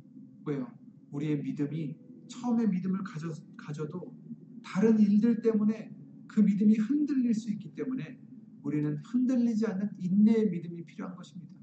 왜요? 0.46 0.72
우리의 1.12 1.42
믿음이 1.42 1.98
처음에 2.28 2.68
믿음을 2.68 3.04
가져, 3.04 3.32
가져도 3.58 4.16
다른 4.64 5.00
일들 5.00 5.42
때문에 5.42 5.96
그 6.28 6.42
믿음이 6.42 6.76
흔들릴 6.76 7.34
수 7.34 7.52
있기 7.52 7.74
때문에 7.76 8.20
우리는 8.64 8.98
흔들리지 8.98 9.66
않는 9.68 9.92
인내의 10.00 10.50
믿음이 10.50 10.86
필요한 10.86 11.16
것입니다. 11.16 11.54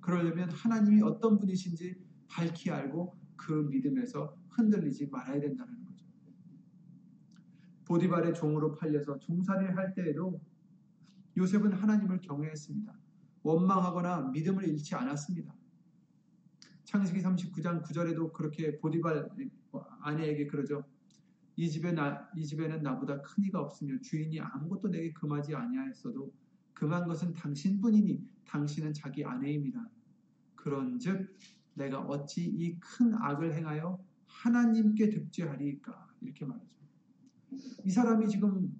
그러려면 0.00 0.50
하나님이 0.50 1.02
어떤 1.02 1.38
분이신지 1.38 1.94
밝히 2.28 2.70
알고 2.70 3.16
그 3.36 3.68
믿음에서 3.70 4.36
흔들리지 4.50 5.06
말아야 5.06 5.40
된다는 5.40 5.84
거죠. 5.84 6.04
보디발의 7.84 8.34
종으로 8.34 8.74
팔려서 8.74 9.18
종살이를 9.18 9.76
할 9.76 9.94
때에도 9.94 10.40
요셉은 11.36 11.72
하나님을 11.72 12.20
경외했습니다. 12.20 12.98
원망하거나 13.42 14.30
믿음을 14.32 14.68
잃지 14.68 14.94
않았습니다. 14.94 15.54
창세기 16.90 17.22
39장 17.22 17.84
9절에도 17.84 18.32
그렇게 18.32 18.76
보디발 18.78 19.30
아내에게 20.00 20.48
그러죠. 20.48 20.84
이 21.54 21.70
집에 21.70 21.92
나, 21.92 22.28
이 22.34 22.44
집에는 22.44 22.82
나보다 22.82 23.22
큰 23.22 23.44
이가 23.44 23.60
없으며 23.60 24.00
주인이 24.00 24.40
아무것도 24.40 24.88
내게 24.88 25.12
금하지 25.12 25.54
아니하였어도 25.54 26.32
금한 26.74 27.06
것은 27.06 27.32
당신뿐이니 27.34 28.26
당신은 28.44 28.92
자기 28.92 29.24
아내입니다. 29.24 29.88
그런즉 30.56 31.32
내가 31.74 32.00
어찌 32.00 32.46
이 32.46 32.80
큰 32.80 33.14
악을 33.14 33.54
행하여 33.54 34.02
하나님께 34.26 35.10
득죄하리까 35.10 36.08
이렇게 36.22 36.44
말하죠. 36.44 36.76
이 37.84 37.90
사람이 37.90 38.28
지금 38.28 38.76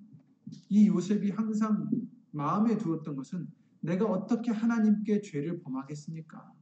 이 0.68 0.88
요셉이 0.88 1.30
항상 1.30 1.88
마음에 2.32 2.76
두었던 2.76 3.14
것은 3.14 3.46
내가 3.78 4.06
어떻게 4.06 4.50
하나님께 4.50 5.20
죄를 5.20 5.60
범하겠습니까? 5.60 6.59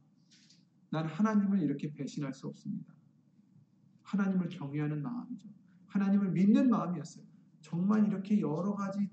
난 0.91 1.05
하나님을 1.05 1.61
이렇게 1.61 1.93
배신할 1.93 2.33
수 2.33 2.47
없습니다. 2.47 2.93
하나님을 4.03 4.49
경외하는 4.49 5.01
마음이죠. 5.01 5.49
하나님을 5.87 6.31
믿는 6.31 6.69
마음이었어요. 6.69 7.23
정말 7.61 8.07
이렇게 8.07 8.39
여러 8.39 8.73
가지 8.73 9.09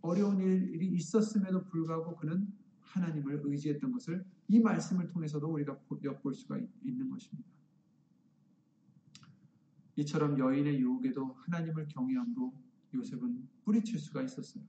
어려운 0.00 0.40
일이 0.40 0.88
있었음에도 0.88 1.64
불구하고 1.64 2.16
그는 2.16 2.52
하나님을 2.80 3.42
의지했던 3.44 3.92
것을 3.92 4.24
이 4.48 4.60
말씀을 4.60 5.06
통해서도 5.06 5.48
우리가 5.48 5.78
엿볼 6.02 6.34
수가 6.34 6.58
있는 6.82 7.08
것입니다. 7.08 7.48
이처럼 9.96 10.38
여인의 10.38 10.80
유혹에도 10.80 11.34
하나님을 11.44 11.86
경외함으로 11.88 12.52
요셉은 12.94 13.48
뿌리칠 13.64 13.98
수가 13.98 14.22
있었어요. 14.22 14.64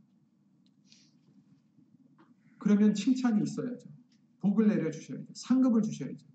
그러면 2.59 2.93
칭찬이 2.93 3.43
있어야죠. 3.43 3.89
복을 4.39 4.67
내려주셔야죠. 4.67 5.33
상급을 5.33 5.81
주셔야죠. 5.81 6.32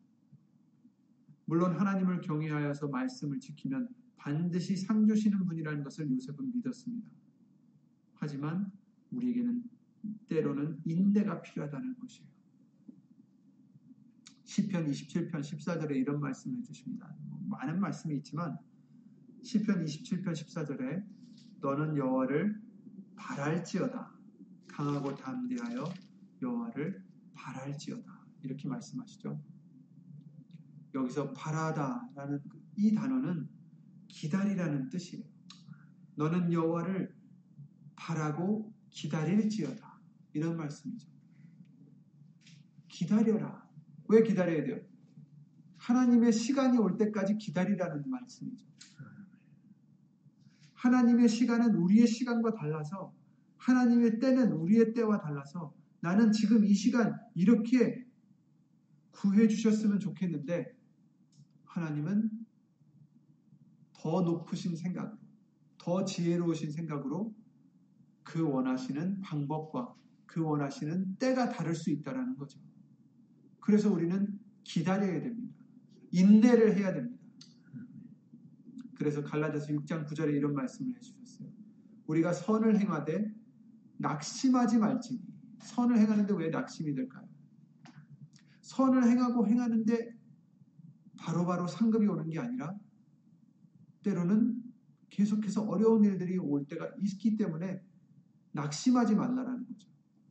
물론 1.48 1.72
하나님을 1.72 2.20
경외하여서 2.20 2.88
말씀을 2.88 3.40
지키면 3.40 3.88
반드시 4.16 4.76
상 4.76 5.06
주시는 5.06 5.46
분이라는 5.46 5.82
것을 5.82 6.10
요셉은 6.10 6.52
믿었습니다. 6.56 7.08
하지만 8.16 8.70
우리에게는 9.10 9.64
때로는 10.28 10.82
인내가 10.84 11.40
필요하다는 11.40 11.96
것이에요. 12.00 12.28
시편 14.44 14.90
27편 14.90 15.40
14절에 15.40 15.96
이런 15.96 16.20
말씀을 16.20 16.58
해주십니다. 16.58 17.16
많은 17.46 17.80
말씀이 17.80 18.14
있지만 18.16 18.58
시편 19.42 19.86
27편 19.86 20.32
14절에 20.32 21.02
너는 21.62 21.96
여호와를 21.96 22.60
바랄지어다 23.16 24.12
강하고 24.66 25.16
담대하여 25.16 25.84
여호와를 26.42 27.02
바랄지어다 27.32 28.26
이렇게 28.42 28.68
말씀하시죠. 28.68 29.40
여기서 30.98 31.32
바라다라는 31.32 32.42
이 32.76 32.94
단어는 32.94 33.48
기다리라는 34.08 34.88
뜻이에요. 34.90 35.24
너는 36.16 36.52
여호와를 36.52 37.14
바라고 37.96 38.72
기다릴지어다. 38.90 40.00
이런 40.32 40.56
말씀이죠. 40.56 41.08
기다려라. 42.88 43.68
왜 44.08 44.22
기다려야 44.22 44.64
돼요? 44.64 44.80
하나님의 45.76 46.32
시간이 46.32 46.78
올 46.78 46.96
때까지 46.96 47.38
기다리라는 47.38 48.08
말씀이죠. 48.08 48.66
하나님의 50.74 51.28
시간은 51.28 51.74
우리의 51.74 52.06
시간과 52.06 52.54
달라서 52.54 53.14
하나님의 53.56 54.18
때는 54.18 54.52
우리의 54.52 54.94
때와 54.94 55.20
달라서 55.20 55.74
나는 56.00 56.30
지금 56.32 56.64
이 56.64 56.72
시간 56.72 57.18
이렇게 57.34 58.06
구해 59.10 59.48
주셨으면 59.48 59.98
좋겠는데 59.98 60.77
하나님은 61.68 62.30
더 63.92 64.22
높으신 64.22 64.76
생각, 64.76 65.16
더 65.78 66.04
지혜로우신 66.04 66.70
생각으로 66.72 67.34
그 68.22 68.42
원하시는 68.42 69.20
방법과 69.20 69.94
그 70.26 70.42
원하시는 70.42 71.16
때가 71.18 71.48
다를 71.48 71.74
수 71.74 71.90
있다라는 71.90 72.36
거죠. 72.36 72.60
그래서 73.60 73.90
우리는 73.90 74.38
기다려야 74.64 75.20
됩니다. 75.20 75.54
인내를 76.10 76.76
해야 76.76 76.92
됩니다. 76.92 77.18
그래서 78.96 79.22
갈라디아서 79.22 79.68
6장 79.68 80.06
9절에 80.06 80.34
이런 80.34 80.54
말씀을 80.54 80.94
해주셨어요. 80.96 81.48
우리가 82.06 82.32
선을 82.32 82.80
행하되 82.80 83.32
낙심하지 83.98 84.78
말지니 84.78 85.20
선을 85.60 85.98
행하는데 85.98 86.34
왜 86.34 86.50
낙심이 86.50 86.94
될까요? 86.94 87.28
선을 88.60 89.08
행하고 89.08 89.46
행하는데 89.46 90.17
바로바로 91.18 91.46
바로 91.46 91.66
상급이 91.66 92.06
오는 92.06 92.30
게 92.30 92.38
아니라 92.38 92.74
때로는 94.02 94.62
계속해서 95.10 95.64
어려운 95.64 96.04
일들이 96.04 96.38
올 96.38 96.66
때가 96.66 96.90
있기 97.02 97.36
때문에 97.36 97.82
낙심하지 98.52 99.14
말라라는 99.14 99.66
거죠. 99.66 99.88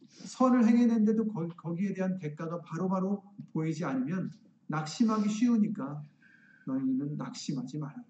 선을 0.07 0.65
행해낸데도 0.67 1.27
거기에 1.57 1.93
대한 1.93 2.17
대가가 2.17 2.61
바로바로 2.61 3.21
바로 3.21 3.35
보이지 3.53 3.85
않으면 3.85 4.31
낙심하기 4.67 5.29
쉬우니까 5.29 6.01
너희는 6.65 7.17
낙심하지 7.17 7.77
말아라. 7.77 8.03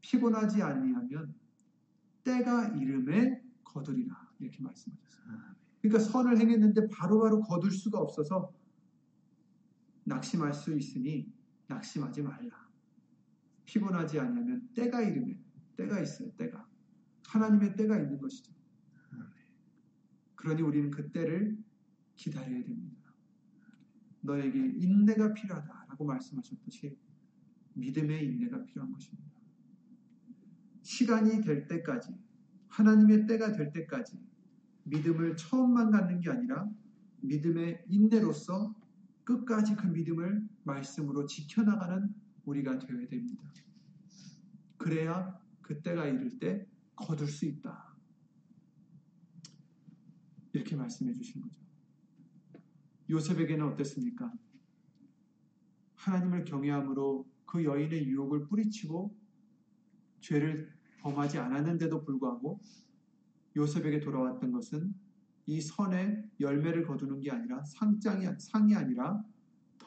피곤하지 0.00 0.62
아니하면 0.62 1.34
때가 2.24 2.68
이름에 2.68 3.42
거두리라 3.64 4.30
이렇게 4.40 4.62
말씀하셨어요. 4.62 5.30
그러니까 5.80 6.10
선을 6.10 6.38
행했는데 6.38 6.88
바로바로 6.88 7.40
바로 7.40 7.42
거둘 7.42 7.70
수가 7.70 7.98
없어서 7.98 8.52
낙심할 10.04 10.52
수 10.52 10.76
있으니 10.76 11.30
낙심하지 11.70 12.22
말라. 12.22 12.68
피곤하지 13.64 14.18
않으면 14.18 14.68
때가 14.74 15.02
이름에 15.02 15.38
때가 15.76 16.00
있어요. 16.00 16.30
때가 16.36 16.68
하나님의 17.26 17.76
때가 17.76 17.96
있는 17.98 18.18
것이죠. 18.18 18.52
그러니 20.34 20.62
우리는 20.62 20.90
그 20.90 21.10
때를 21.12 21.56
기다려야 22.16 22.64
됩니다. 22.64 23.14
너에게 24.22 24.58
인내가 24.58 25.32
필요하다라고 25.32 26.04
말씀하셨듯이 26.04 26.98
믿음의 27.74 28.24
인내가 28.24 28.62
필요한 28.64 28.92
것입니다. 28.92 29.30
시간이 30.82 31.40
될 31.42 31.68
때까지 31.68 32.18
하나님의 32.68 33.26
때가 33.26 33.52
될 33.52 33.72
때까지 33.72 34.18
믿음을 34.84 35.36
처음만 35.36 35.90
갖는 35.90 36.20
게 36.20 36.30
아니라 36.30 36.68
믿음의 37.20 37.84
인내로서 37.86 38.74
끝까지 39.24 39.76
그 39.76 39.86
믿음을 39.86 40.48
말씀으로 40.70 41.26
지켜나가는 41.26 42.14
우리가 42.44 42.78
되어야 42.78 43.08
됩니다. 43.08 43.44
그래야 44.76 45.38
그때가 45.62 46.06
이를 46.06 46.38
때 46.38 46.66
거둘 46.96 47.28
수 47.28 47.46
있다. 47.46 47.94
이렇게 50.52 50.74
말씀해 50.76 51.12
주신 51.14 51.42
거죠. 51.42 51.60
요셉에게는 53.08 53.66
어땠습니까? 53.66 54.32
하나님을 55.96 56.44
경외함으로 56.44 57.28
그 57.44 57.64
여인의 57.64 58.06
유혹을 58.06 58.46
뿌리치고 58.46 59.14
죄를 60.20 60.72
범하지 61.00 61.38
않았는데도 61.38 62.04
불구하고 62.04 62.60
요셉에게 63.56 64.00
돌아왔던 64.00 64.52
것은 64.52 64.94
이 65.46 65.60
선의 65.60 66.30
열매를 66.38 66.86
거두는 66.86 67.20
게 67.20 67.30
아니라 67.30 67.62
상장이, 67.64 68.26
상이 68.38 68.74
아니라 68.74 69.22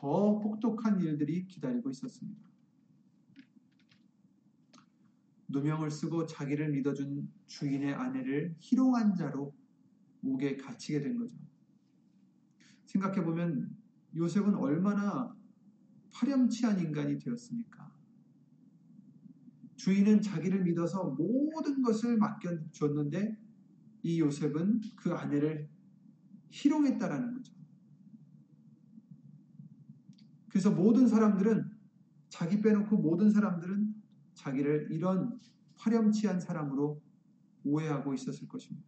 더 0.04 0.34
혹독한 0.38 1.00
일들이 1.00 1.48
기다리고 1.48 1.90
있었습니다. 1.90 2.42
누명을 5.48 5.90
쓰고 5.90 6.26
자기를 6.26 6.72
믿어준 6.72 7.32
주인의 7.46 7.94
아내를 7.94 8.54
희롱한 8.60 9.16
자로 9.16 9.56
옥에 10.22 10.58
갇히게 10.58 11.00
된 11.00 11.18
거죠. 11.18 11.34
생각해보면 12.86 13.78
요셉은 14.14 14.56
얼마나 14.56 15.34
파렴치한 16.12 16.82
인간이 16.82 17.18
되었습니까? 17.18 17.90
주인은 19.78 20.22
자기를 20.22 20.64
믿어서 20.64 21.12
모든 21.12 21.82
것을 21.82 22.18
맡겨줬는데 22.18 23.38
이 24.02 24.20
요셉은 24.20 24.82
그 24.98 25.14
아내를 25.14 25.70
희롱했다라는 26.50 27.36
거죠. 27.36 27.53
그래서 30.54 30.70
모든 30.70 31.08
사람들은 31.08 31.68
자기 32.30 32.62
빼놓고 32.62 32.98
모든 32.98 33.32
사람들은 33.32 33.92
자기를 34.36 34.90
이런 34.92 35.40
파렴치한 35.80 36.40
사람으로 36.40 37.02
오해하고 37.64 38.14
있었을 38.14 38.48
것입니다. 38.48 38.88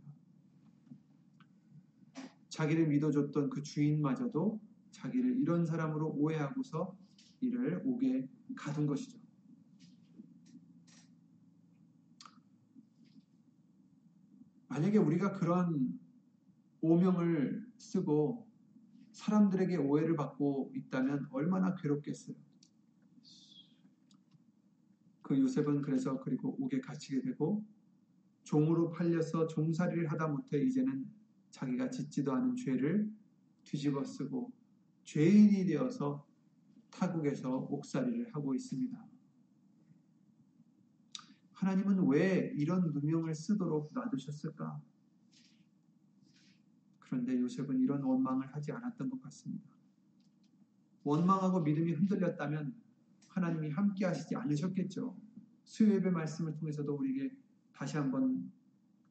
자기를 2.50 2.88
믿어줬던 2.88 3.50
그 3.50 3.64
주인마저도 3.64 4.62
자기를 4.92 5.40
이런 5.40 5.66
사람으로 5.66 6.12
오해하고서 6.12 6.96
이를 7.42 7.82
옥에 7.84 8.30
가둔 8.56 8.86
것이죠. 8.86 9.18
만약에 14.68 15.00
우리가 15.00 15.32
그런 15.32 16.00
오명을 16.82 17.66
쓰고 17.78 18.45
사람들에게 19.26 19.78
오해를 19.78 20.16
받고 20.16 20.72
있다면 20.76 21.30
얼마나 21.32 21.74
괴롭겠어요. 21.74 22.36
그 25.24 25.40
요셉은 25.40 25.82
그래서 25.82 26.20
그리고 26.20 26.56
옥에 26.60 26.80
갇히게 26.80 27.22
되고 27.22 27.66
종으로 28.44 28.92
팔려서 28.92 29.48
종살이를 29.48 30.12
하다 30.12 30.28
못해 30.28 30.62
이제는 30.62 31.10
자기가 31.50 31.90
짓지도 31.90 32.34
않은 32.34 32.56
죄를 32.56 33.12
뒤집어 33.64 34.04
쓰고 34.04 34.52
죄인이 35.06 35.66
되어서 35.66 36.28
타국에서 36.92 37.68
옥살이를 37.72 38.36
하고 38.36 38.54
있습니다. 38.54 39.06
하나님은 41.54 42.08
왜 42.08 42.54
이런 42.56 42.92
누명을 42.94 43.34
쓰도록 43.34 43.92
놔두셨을까? 43.94 44.80
그런데 47.06 47.40
요셉은 47.40 47.80
이런 47.80 48.02
원망을 48.04 48.54
하지 48.54 48.72
않았던 48.72 49.10
것 49.10 49.22
같습니다. 49.22 49.70
원망하고 51.04 51.62
믿음이 51.62 51.94
흔들렸다면 51.94 52.74
하나님이 53.30 53.70
함께 53.70 54.06
하시지 54.06 54.36
않으셨겠죠. 54.36 55.16
수요예배 55.64 56.10
말씀을 56.10 56.56
통해서도 56.56 56.96
우리에게 56.96 57.36
다시 57.74 57.98
한번 57.98 58.52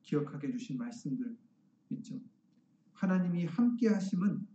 기억하게 0.03 0.49
해주신 0.49 0.77
말씀들 0.77 1.37
있죠. 1.91 2.21
하나님이 2.95 3.47
함께 3.47 3.89
하심은 3.89 4.47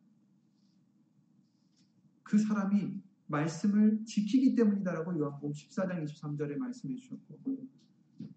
그 2.23 2.37
사람이 2.37 3.01
말씀을 3.27 4.05
지키기 4.05 4.55
때문이다라고 4.55 5.17
요한복음 5.17 5.51
14장 5.51 6.03
23절에 6.03 6.57
말씀해 6.57 6.95
주셨고 6.95 7.67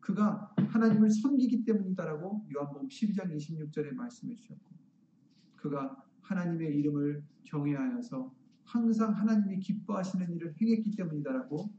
그가 0.01 0.55
하나님을 0.57 1.11
섬기기 1.11 1.65
때문이다라고 1.65 2.47
요한복음 2.55 2.89
12장 2.89 3.35
26절에 3.35 3.95
말씀해 3.95 4.35
주셨고 4.35 4.82
그가 5.63 6.05
하나님의 6.23 6.77
이름을 6.77 7.25
경외하여서 7.45 8.35
항상 8.65 9.13
하나님이 9.15 9.61
기뻐하시는 9.61 10.35
일을 10.35 10.55
행했기 10.61 10.91
때문이다라고 10.97 11.73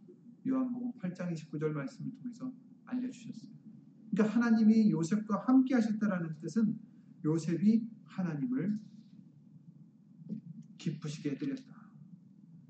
요한복음 0.47 0.93
8장 0.99 1.33
29절 1.33 1.71
말씀을 1.71 2.11
통해서 2.15 2.51
알려주셨어요. 2.85 3.51
그러니까 4.11 4.35
하나님이 4.35 4.91
요셉과 4.91 5.43
함께 5.47 5.75
하셨다라는 5.75 6.39
뜻은 6.39 6.77
요셉이 7.25 7.87
하나님을 8.05 8.79
기쁘시게 10.77 11.31
해드렸다. 11.31 11.73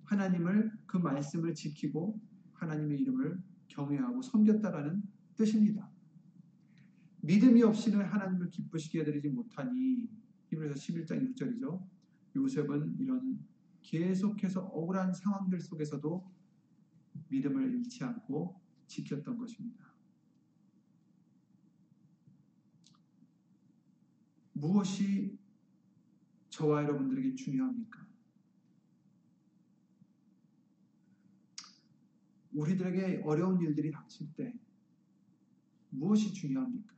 하나님을 0.05 0.71
그 0.85 0.97
말씀을 0.97 1.53
지키고 1.53 2.19
하나님의 2.53 2.99
이름을 3.01 3.41
경외하고 3.67 4.21
섬겼다라는 4.21 5.03
뜻입니다. 5.35 5.91
믿음이 7.21 7.63
없이는 7.63 8.03
하나님을 8.05 8.49
기쁘시게 8.49 9.01
해드리지 9.01 9.29
못하니 9.29 10.22
히브리서 10.53 10.75
11장 10.75 11.35
6절이죠. 11.35 11.87
요셉은 12.35 12.97
이런 12.99 13.43
계속해서 13.81 14.61
억울한 14.61 15.13
상황들 15.13 15.59
속에서도 15.59 16.31
믿음을 17.29 17.73
잃지 17.73 18.03
않고 18.03 18.61
지켰던 18.87 19.37
것입니다. 19.37 19.93
무엇이 24.53 25.37
저와 26.49 26.83
여러분들에게 26.83 27.35
중요합니까? 27.35 28.07
우리들에게 32.53 33.23
어려운 33.25 33.59
일들이 33.61 33.91
닥칠 33.91 34.31
때 34.35 34.53
무엇이 35.89 36.31
중요합니까? 36.33 36.92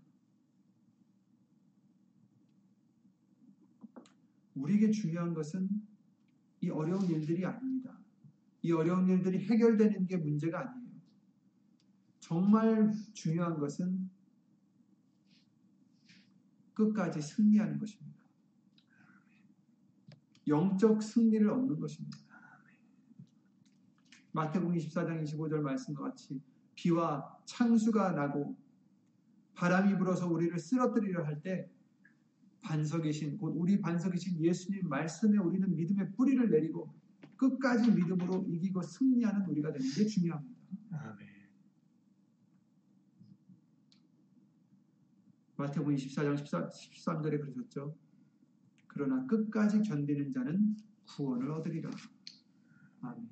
우리에게 4.56 4.92
중요한 4.92 5.34
것은 5.34 5.70
이 6.62 6.70
어려운 6.70 7.06
일들이 7.06 7.46
아닙니다. 7.46 7.98
이 8.62 8.72
어려운 8.72 9.08
일들이 9.08 9.40
해결되는 9.46 10.08
게 10.08 10.18
문제가 10.18 10.62
아니에요. 10.62 10.96
정말 12.20 12.92
중요한 13.14 13.60
것은 13.60 14.10
끝까지 16.74 17.22
승리하는 17.22 17.78
것입니다. 17.78 18.16
영적 20.48 21.02
승리를 21.02 21.48
얻는 21.48 21.80
것입니다. 21.80 22.18
마태복음 24.32 24.76
24장 24.76 25.24
25절 25.24 25.62
말씀과 25.62 26.04
같이 26.04 26.42
비와 26.76 27.40
창수가 27.46 28.12
나고 28.12 28.58
바람이 29.54 29.98
불어서 29.98 30.28
우리를 30.28 30.58
쓰러뜨리려 30.60 31.24
할 31.24 31.42
때 31.42 31.70
반석이신 32.66 33.38
곧 33.38 33.54
우리 33.56 33.80
반석이신 33.80 34.44
예수님 34.44 34.90
말씀에 34.90 35.38
우리는 35.38 35.74
믿음의 35.76 36.14
뿌리를 36.14 36.50
내리고 36.50 36.94
끝까지 37.38 37.92
믿음으로 37.92 38.46
이기고 38.48 38.82
승리하는 38.82 39.46
우리가 39.48 39.72
되는 39.72 39.88
게 39.88 40.06
중요합니다. 40.06 40.56
아멘. 40.92 41.28
마태복음 45.58 45.96
24장 45.96 46.38
14, 46.38 46.70
13절에 46.70 47.40
그러셨죠. 47.40 47.96
그러나 48.88 49.26
끝까지 49.28 49.82
견디는 49.84 50.32
자는 50.34 50.76
구원을 51.08 51.52
얻으리라. 51.52 51.92
아멘. 53.02 53.30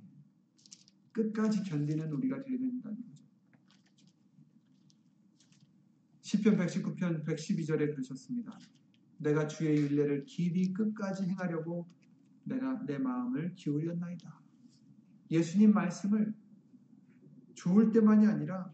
끝까지 1.12 1.64
견디는 1.64 2.12
우리가 2.12 2.44
되어야 2.44 2.58
된다는 2.60 3.02
거죠. 3.02 3.24
10편 6.22 6.58
119편 6.58 7.26
112절에 7.26 7.92
그러셨습니다. 7.92 8.58
내가 9.18 9.48
주의 9.48 9.78
윤례를 9.78 10.26
길이 10.26 10.74
끝까지 10.74 11.24
행하려고 11.24 11.88
내가 12.44 12.84
내 12.86 12.98
마음을 12.98 13.56
기울였나이다. 13.56 14.42
예수님 15.32 15.74
말씀을 15.74 16.34
좋을 17.54 17.92
때만이 17.92 18.28
아니라 18.28 18.72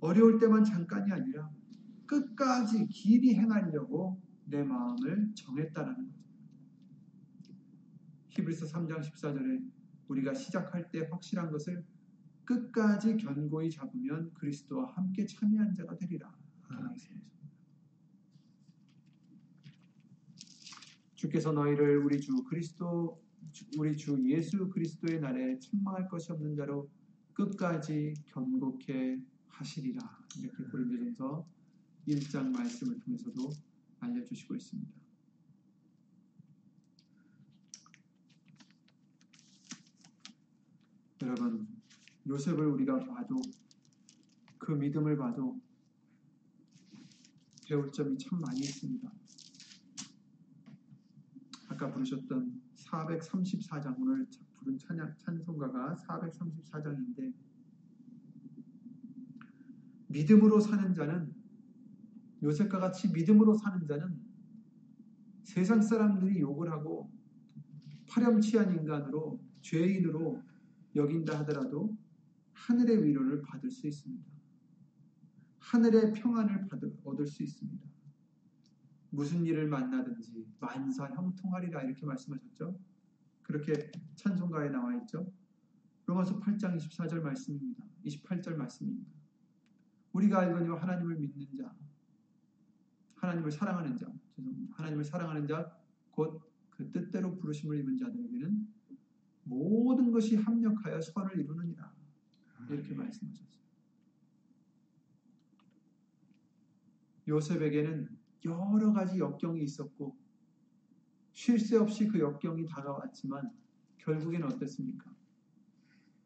어려울 0.00 0.38
때만 0.38 0.64
잠깐이 0.64 1.10
아니라 1.10 1.50
끝까지 2.06 2.86
길이 2.88 3.34
행하려고 3.34 4.20
내 4.44 4.62
마음을 4.62 5.32
정했다라는 5.34 6.06
거죠. 6.06 7.54
히브리서 8.28 8.66
3장 8.66 9.00
14절에 9.00 9.70
우리가 10.08 10.34
시작할 10.34 10.90
때 10.90 11.08
확실한 11.10 11.50
것을 11.50 11.84
끝까지 12.44 13.16
견고히 13.16 13.70
잡으면 13.70 14.32
그리스도와 14.34 14.92
함께 14.92 15.26
참여한 15.26 15.74
자가 15.74 15.96
되리라. 15.96 16.32
주께서 21.16 21.52
너희를 21.52 21.98
우리 21.98 22.20
주 22.20 22.44
그리스도 22.44 23.20
우리 23.78 23.96
주 23.96 24.18
예수 24.30 24.68
그리스도의 24.68 25.20
날에 25.20 25.58
책망할 25.58 26.08
것이 26.08 26.30
없는 26.30 26.54
자로 26.56 26.90
끝까지 27.32 28.14
견고케 28.26 29.18
하시리라. 29.48 30.00
이렇게 30.38 30.64
고린도전서 30.64 31.46
1장 32.08 32.50
말씀을 32.52 33.00
통해서도 33.00 33.50
알려주시고 34.00 34.54
있습니다. 34.54 34.92
여러분, 41.22 41.66
요셉을 42.26 42.66
우리가 42.66 43.00
봐도 43.00 43.40
그 44.58 44.72
믿음을 44.72 45.16
봐도 45.16 45.58
배울 47.66 47.90
점이 47.90 48.18
참 48.18 48.40
많이 48.40 48.60
있습니다. 48.60 49.25
아까 51.76 51.92
부르셨던 51.92 52.58
434장 52.74 54.00
오늘 54.00 54.26
부른 54.54 54.78
찬양, 54.78 55.14
찬송가가 55.18 55.94
434장인데 55.94 57.34
믿음으로 60.06 60.58
사는 60.58 60.94
자는 60.94 61.34
요셉과 62.42 62.78
같이 62.78 63.12
믿음으로 63.12 63.52
사는 63.52 63.86
자는 63.86 64.18
세상 65.42 65.82
사람들이 65.82 66.40
욕을 66.40 66.70
하고 66.70 67.12
파렴치한 68.08 68.78
인간으로 68.78 69.38
죄인으로 69.60 70.42
여긴다 70.94 71.40
하더라도 71.40 71.94
하늘의 72.52 73.04
위로를 73.04 73.42
받을 73.42 73.70
수 73.70 73.86
있습니다. 73.86 74.24
하늘의 75.58 76.14
평안을 76.14 76.68
받을, 76.68 76.96
얻을 77.04 77.26
수 77.26 77.42
있습니다. 77.42 77.85
무슨 79.10 79.44
일을 79.44 79.68
만나든지 79.68 80.46
만사 80.60 81.08
형통하리라 81.08 81.82
이렇게 81.82 82.04
말씀하셨죠. 82.06 82.78
그렇게 83.42 83.90
찬송가에 84.16 84.70
나와 84.70 84.94
있죠. 84.96 85.32
로마서 86.06 86.40
8장 86.40 86.76
24절 86.76 87.20
말씀입니다. 87.20 87.84
28절 88.04 88.56
말씀입니다. 88.56 89.10
우리가 90.12 90.40
알거니와 90.40 90.80
하나님을 90.80 91.16
믿는 91.16 91.54
자, 91.54 91.74
하나님을 93.16 93.50
사랑하는 93.50 93.96
자, 93.96 94.06
죄송합니다. 94.34 94.76
하나님을 94.76 95.04
사랑하는 95.04 95.46
자, 95.46 95.76
곧 96.10 96.56
그 96.76 96.90
뜻대로 96.92 97.36
부르심을 97.36 97.78
입은 97.78 97.96
자들에게는 97.96 98.68
모든 99.44 100.12
것이 100.12 100.36
합력하여 100.36 101.00
선을 101.00 101.38
이루느니라. 101.38 101.94
이렇게 102.68 102.94
말씀하셨어요. 102.94 103.56
요셉에게는 107.28 108.15
여러 108.46 108.92
가지 108.92 109.18
역경이 109.18 109.62
있었고 109.62 110.16
쉴 111.32 111.58
새 111.58 111.76
없이 111.76 112.08
그 112.08 112.18
역경이 112.18 112.66
다가왔지만 112.66 113.52
결국엔 113.98 114.42
어땠습니까? 114.44 115.14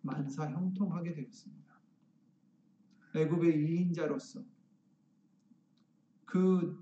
만사 0.03 0.49
형통하게 0.49 1.15
되었습니다. 1.15 1.81
애굽의 3.17 3.57
2인자로서 3.57 4.45
그 6.25 6.81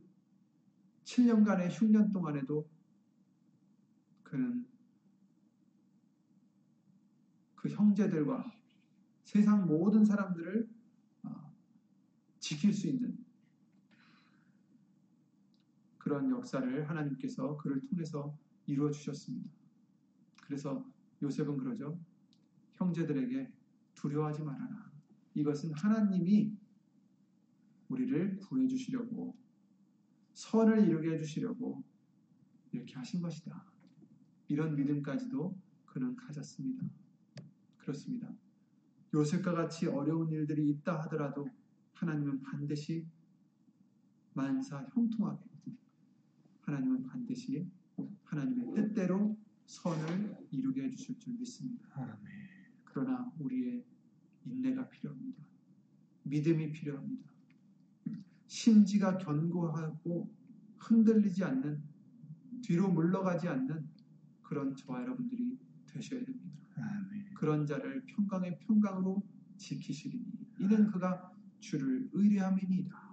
7년간의 1.04 1.68
흉년 1.70 2.10
동안에도 2.10 2.68
그는 4.22 4.66
그 7.54 7.70
형제들과 7.70 8.52
세상 9.24 9.66
모든 9.66 10.04
사람들을 10.04 10.68
어, 11.22 11.54
지킬 12.38 12.74
수 12.74 12.88
있는 12.88 13.27
그런 16.08 16.30
역사를 16.30 16.88
하나님께서 16.88 17.58
그를 17.58 17.82
통해서 17.82 18.34
이루어 18.64 18.90
주셨습니다. 18.90 19.50
그래서 20.40 20.82
요셉은 21.22 21.58
그러죠. 21.58 22.00
형제들에게 22.76 23.52
두려워하지 23.94 24.42
말아라. 24.42 24.90
이것은 25.34 25.74
하나님이 25.74 26.56
우리를 27.90 28.38
구해 28.38 28.66
주시려고 28.66 29.36
선을 30.32 30.88
이루게 30.88 31.10
해 31.10 31.18
주시려고 31.18 31.84
이렇게 32.72 32.94
하신 32.94 33.20
것이다. 33.20 33.66
이런 34.48 34.76
믿음까지도 34.76 35.60
그는 35.84 36.16
가졌습니다. 36.16 36.88
그렇습니다. 37.76 38.32
요셉과 39.12 39.52
같이 39.52 39.86
어려운 39.86 40.30
일들이 40.30 40.70
있다 40.70 41.02
하더라도 41.02 41.50
하나님은 41.92 42.40
반드시 42.40 43.06
만사 44.32 44.86
형통하게 44.94 45.47
하나님은 46.68 47.06
반드시 47.06 47.66
하나님의 48.24 48.74
뜻대로 48.74 49.38
선을 49.64 50.36
이루게 50.50 50.82
해주실 50.84 51.18
줄 51.18 51.32
믿습니다. 51.38 52.18
그러나 52.84 53.32
우리의 53.38 53.82
인내가 54.44 54.86
필요합니다. 54.90 55.42
믿음이 56.24 56.70
필요합니다. 56.72 57.32
심지가 58.46 59.16
견고하고 59.16 60.30
흔들리지 60.76 61.42
않는 61.44 61.82
뒤로 62.62 62.90
물러가지 62.90 63.48
않는 63.48 63.88
그런 64.42 64.76
저와 64.76 65.00
여러분들이 65.02 65.58
되셔야 65.86 66.22
됩니다. 66.22 66.58
그런 67.34 67.66
자를 67.66 68.04
평강의 68.04 68.58
평강으로 68.60 69.22
지키시리니 69.56 70.48
이는 70.60 70.86
그가 70.88 71.32
주를 71.60 72.10
의뢰함이니이다. 72.12 73.08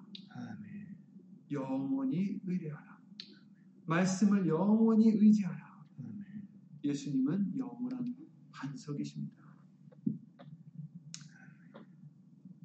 영원히 1.51 2.41
의뢰하라. 2.43 2.94
말씀을 3.85 4.47
영원히 4.47 5.09
의지하라. 5.09 5.85
예수님은 6.83 7.57
영원한 7.57 8.15
반석이십니다. 8.51 9.45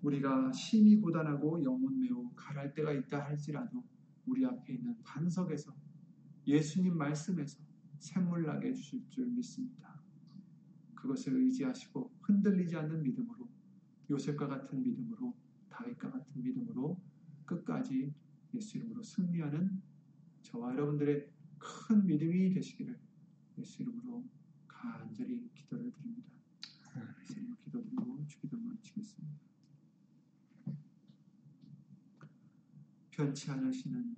우리가 0.03 0.53
심히 0.53 0.97
고단하고 0.97 1.63
영혼 1.63 2.01
매우 2.01 2.31
가랄 2.35 2.73
때가 2.75 2.93
있다 2.93 3.25
할지라도 3.25 3.85
우리 4.27 4.47
앞에 4.47 4.75
있는 4.75 4.97
반석에서 5.03 5.75
예수님 6.47 6.97
말씀에서 6.97 7.59
샘물 7.99 8.45
나게 8.45 8.69
해주실 8.69 9.09
줄 9.11 9.27
믿습니다. 9.27 10.01
그것을 10.95 11.37
의지하시고 11.37 12.11
흔들리지 12.23 12.77
않는 12.77 13.03
믿음으로 13.03 13.49
요셉과 14.11 14.49
같은 14.49 14.83
믿음으로 14.83 15.35
다윗과 15.69 16.11
같은 16.11 16.43
믿음으로 16.43 16.99
끝까지 17.45 18.13
예수 18.55 18.79
이름으로 18.79 19.03
승리하는 19.03 19.83
저와 20.51 20.73
여러분들의 20.73 21.31
큰 21.59 22.07
믿음이 22.07 22.51
되시기를 22.51 22.99
예수 23.59 23.83
이름으로 23.83 24.29
간절히 24.67 25.49
기도를 25.55 25.93
드립니다. 25.93 26.29
예수 27.23 27.39
이름으로 27.39 27.57
기도드리고 27.59 28.27
주기도를 28.27 28.65
마치겠습니다. 28.65 29.39
변치 33.13 33.51
않으시는 33.51 34.17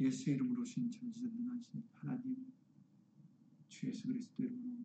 예수 0.00 0.30
이름으로 0.30 0.64
신 0.64 0.90
전지전능하신 0.90 1.82
하나님 1.94 2.52
주 3.68 3.88
예수 3.88 4.06
그리스도 4.06 4.42
이름으로 4.42 4.84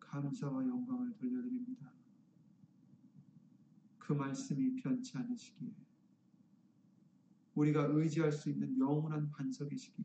감사와 0.00 0.66
영광을 0.66 1.14
돌려드립니다. 1.14 1.92
그 3.98 4.12
말씀이 4.12 4.74
변치 4.76 5.16
않으시기에 5.16 5.93
우리가 7.54 7.84
의지할 7.84 8.32
수 8.32 8.50
있는 8.50 8.78
영원한 8.78 9.30
반석이시기에 9.30 10.04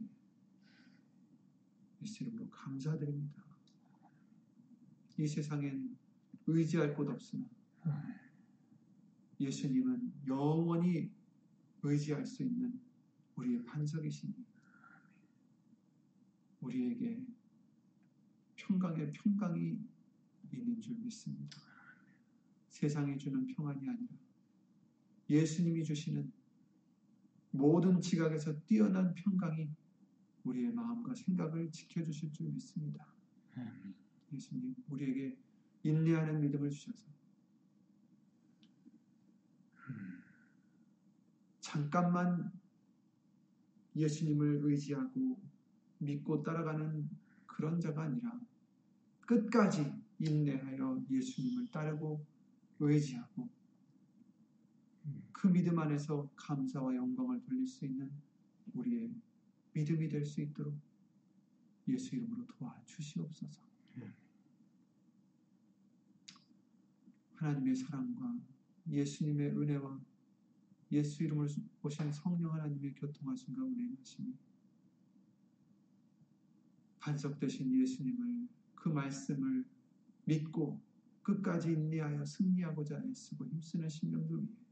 예수 2.01 2.23
이름으로 2.23 2.49
감사드립니다. 2.49 3.43
이 5.17 5.27
세상엔 5.27 5.97
의지할 6.47 6.95
곳 6.95 7.09
없으나 7.09 7.45
예수님은 9.39 10.13
영원히 10.27 11.12
의지할 11.83 12.25
수 12.25 12.43
있는 12.43 12.79
우리의 13.35 13.63
반석이시니 13.65 14.33
우리에게 16.62 17.25
평강의 18.55 19.12
평강이 19.13 19.79
있는 20.51 20.81
줄 20.81 20.95
믿습니다. 20.97 21.57
세상이 22.69 23.17
주는 23.17 23.45
평안이 23.47 23.88
아니라 23.88 24.17
예수님이 25.29 25.83
주시는 25.83 26.31
모든 27.60 28.00
지각에서 28.00 28.58
뛰어난 28.65 29.13
평강이 29.13 29.69
우리의 30.45 30.72
마음과 30.72 31.13
생각을 31.13 31.69
지켜주실 31.69 32.32
줄 32.32 32.48
믿습니다. 32.52 33.06
예수님, 34.32 34.76
우리에게 34.88 35.38
인내하는 35.84 36.39
믿음을 36.39 36.69
주셔서 36.69 37.10
잠깐만 41.60 42.52
예수님을 43.95 44.62
의지하고 44.63 45.41
믿고 45.98 46.41
따라가는 46.41 47.10
그런 47.45 47.82
자가 47.82 48.04
아니라 48.04 48.39
끝까지 49.26 49.93
인내하여 50.19 51.04
예수님을 51.12 51.67
따르고 51.72 52.26
의지하고 52.80 53.50
그 55.32 55.48
믿음 55.48 55.80
안에서 55.80 56.30
감사와 56.36 56.95
영광을 56.95 57.41
돌릴 57.41 57.67
수 57.67 57.86
있는 57.86 58.12
우리의 58.74 59.13
믿음이 59.74 60.10
될 60.10 60.26
수 60.26 60.41
있도록 60.41 60.78
예수 61.88 62.15
이름으로 62.15 62.45
도와주시옵소서. 62.45 63.69
하나님의 67.36 67.76
사랑과 67.76 68.38
예수님의 68.88 69.52
은혜와 69.58 70.00
예수 70.91 71.24
이름으로 71.24 71.48
오신 71.84 72.12
성령 72.12 72.54
하나님의 72.54 72.95
교통하심과 72.95 73.63
운행하심이 73.63 74.34
반석되신 77.00 77.74
예수님을 77.82 78.50
그 78.76 78.89
말씀을 78.89 79.65
믿고 80.26 80.82
끝까지 81.22 81.72
인내하여 81.72 82.26
승리하고자 82.26 83.04
애쓰고 83.06 83.45
힘쓰는 83.45 83.88
신령들 83.88 84.38
위해 84.41 84.68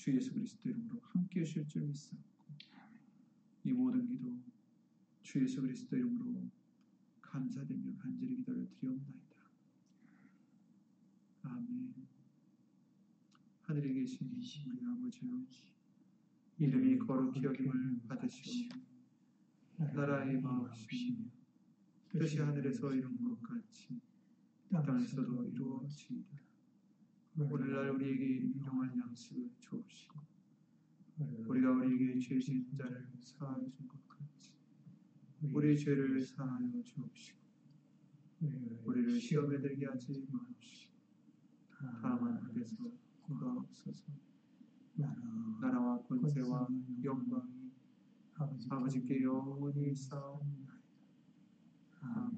주 0.00 0.16
예수 0.16 0.32
그리스도 0.32 0.70
이름으로 0.70 0.98
함께 1.02 1.40
하실 1.40 1.68
줄 1.68 1.82
믿사옵고 1.82 2.54
이 3.64 3.72
모든 3.74 4.06
기도 4.06 4.34
주 5.20 5.42
예수 5.42 5.60
그리스도 5.60 5.94
이름으로 5.94 6.50
감사드리며 7.20 7.98
간절히 7.98 8.36
기도를 8.36 8.66
드리옵나이다. 8.70 9.36
아멘. 11.42 11.94
하늘에 13.60 13.92
계신 13.92 14.30
우리 14.30 14.86
아버지여 14.86 15.44
이름이 16.56 16.98
거룩히 17.00 17.42
여김을 17.42 18.00
받으시오 18.08 18.70
나라의 19.76 20.40
마옵시며 20.40 21.26
뜻이 22.10 22.38
하늘에서 22.38 22.94
이룬 22.94 23.22
것 23.22 23.42
같이 23.42 24.00
땅에서도 24.70 25.44
이루어지이다. 25.44 26.49
오늘날 27.38 27.90
우리에게 27.90 28.24
일용할 28.24 28.96
양식을 28.98 29.50
주옵시고 29.58 30.20
우리가 31.46 31.70
우리에게 31.72 32.18
죄 32.18 32.38
지은 32.38 32.66
자를 32.76 33.08
사하여 33.20 33.68
준것 33.70 34.08
같이 34.08 34.52
우리 35.52 35.78
죄를 35.78 36.20
사하여 36.20 36.82
주옵시고 36.82 37.38
우리를 38.84 39.20
시험에 39.20 39.60
들게 39.60 39.86
하지 39.86 40.26
마옵시고 40.30 40.94
다만 42.02 42.36
악에서 42.36 42.76
구하옵소서. 43.22 44.12
나라와 45.60 45.98
권세와 46.02 46.68
영광이 47.02 47.70
아버지께 48.68 49.22
영원히 49.22 49.94
쌓옵나이다. 49.94 50.72
아멘. 52.02 52.29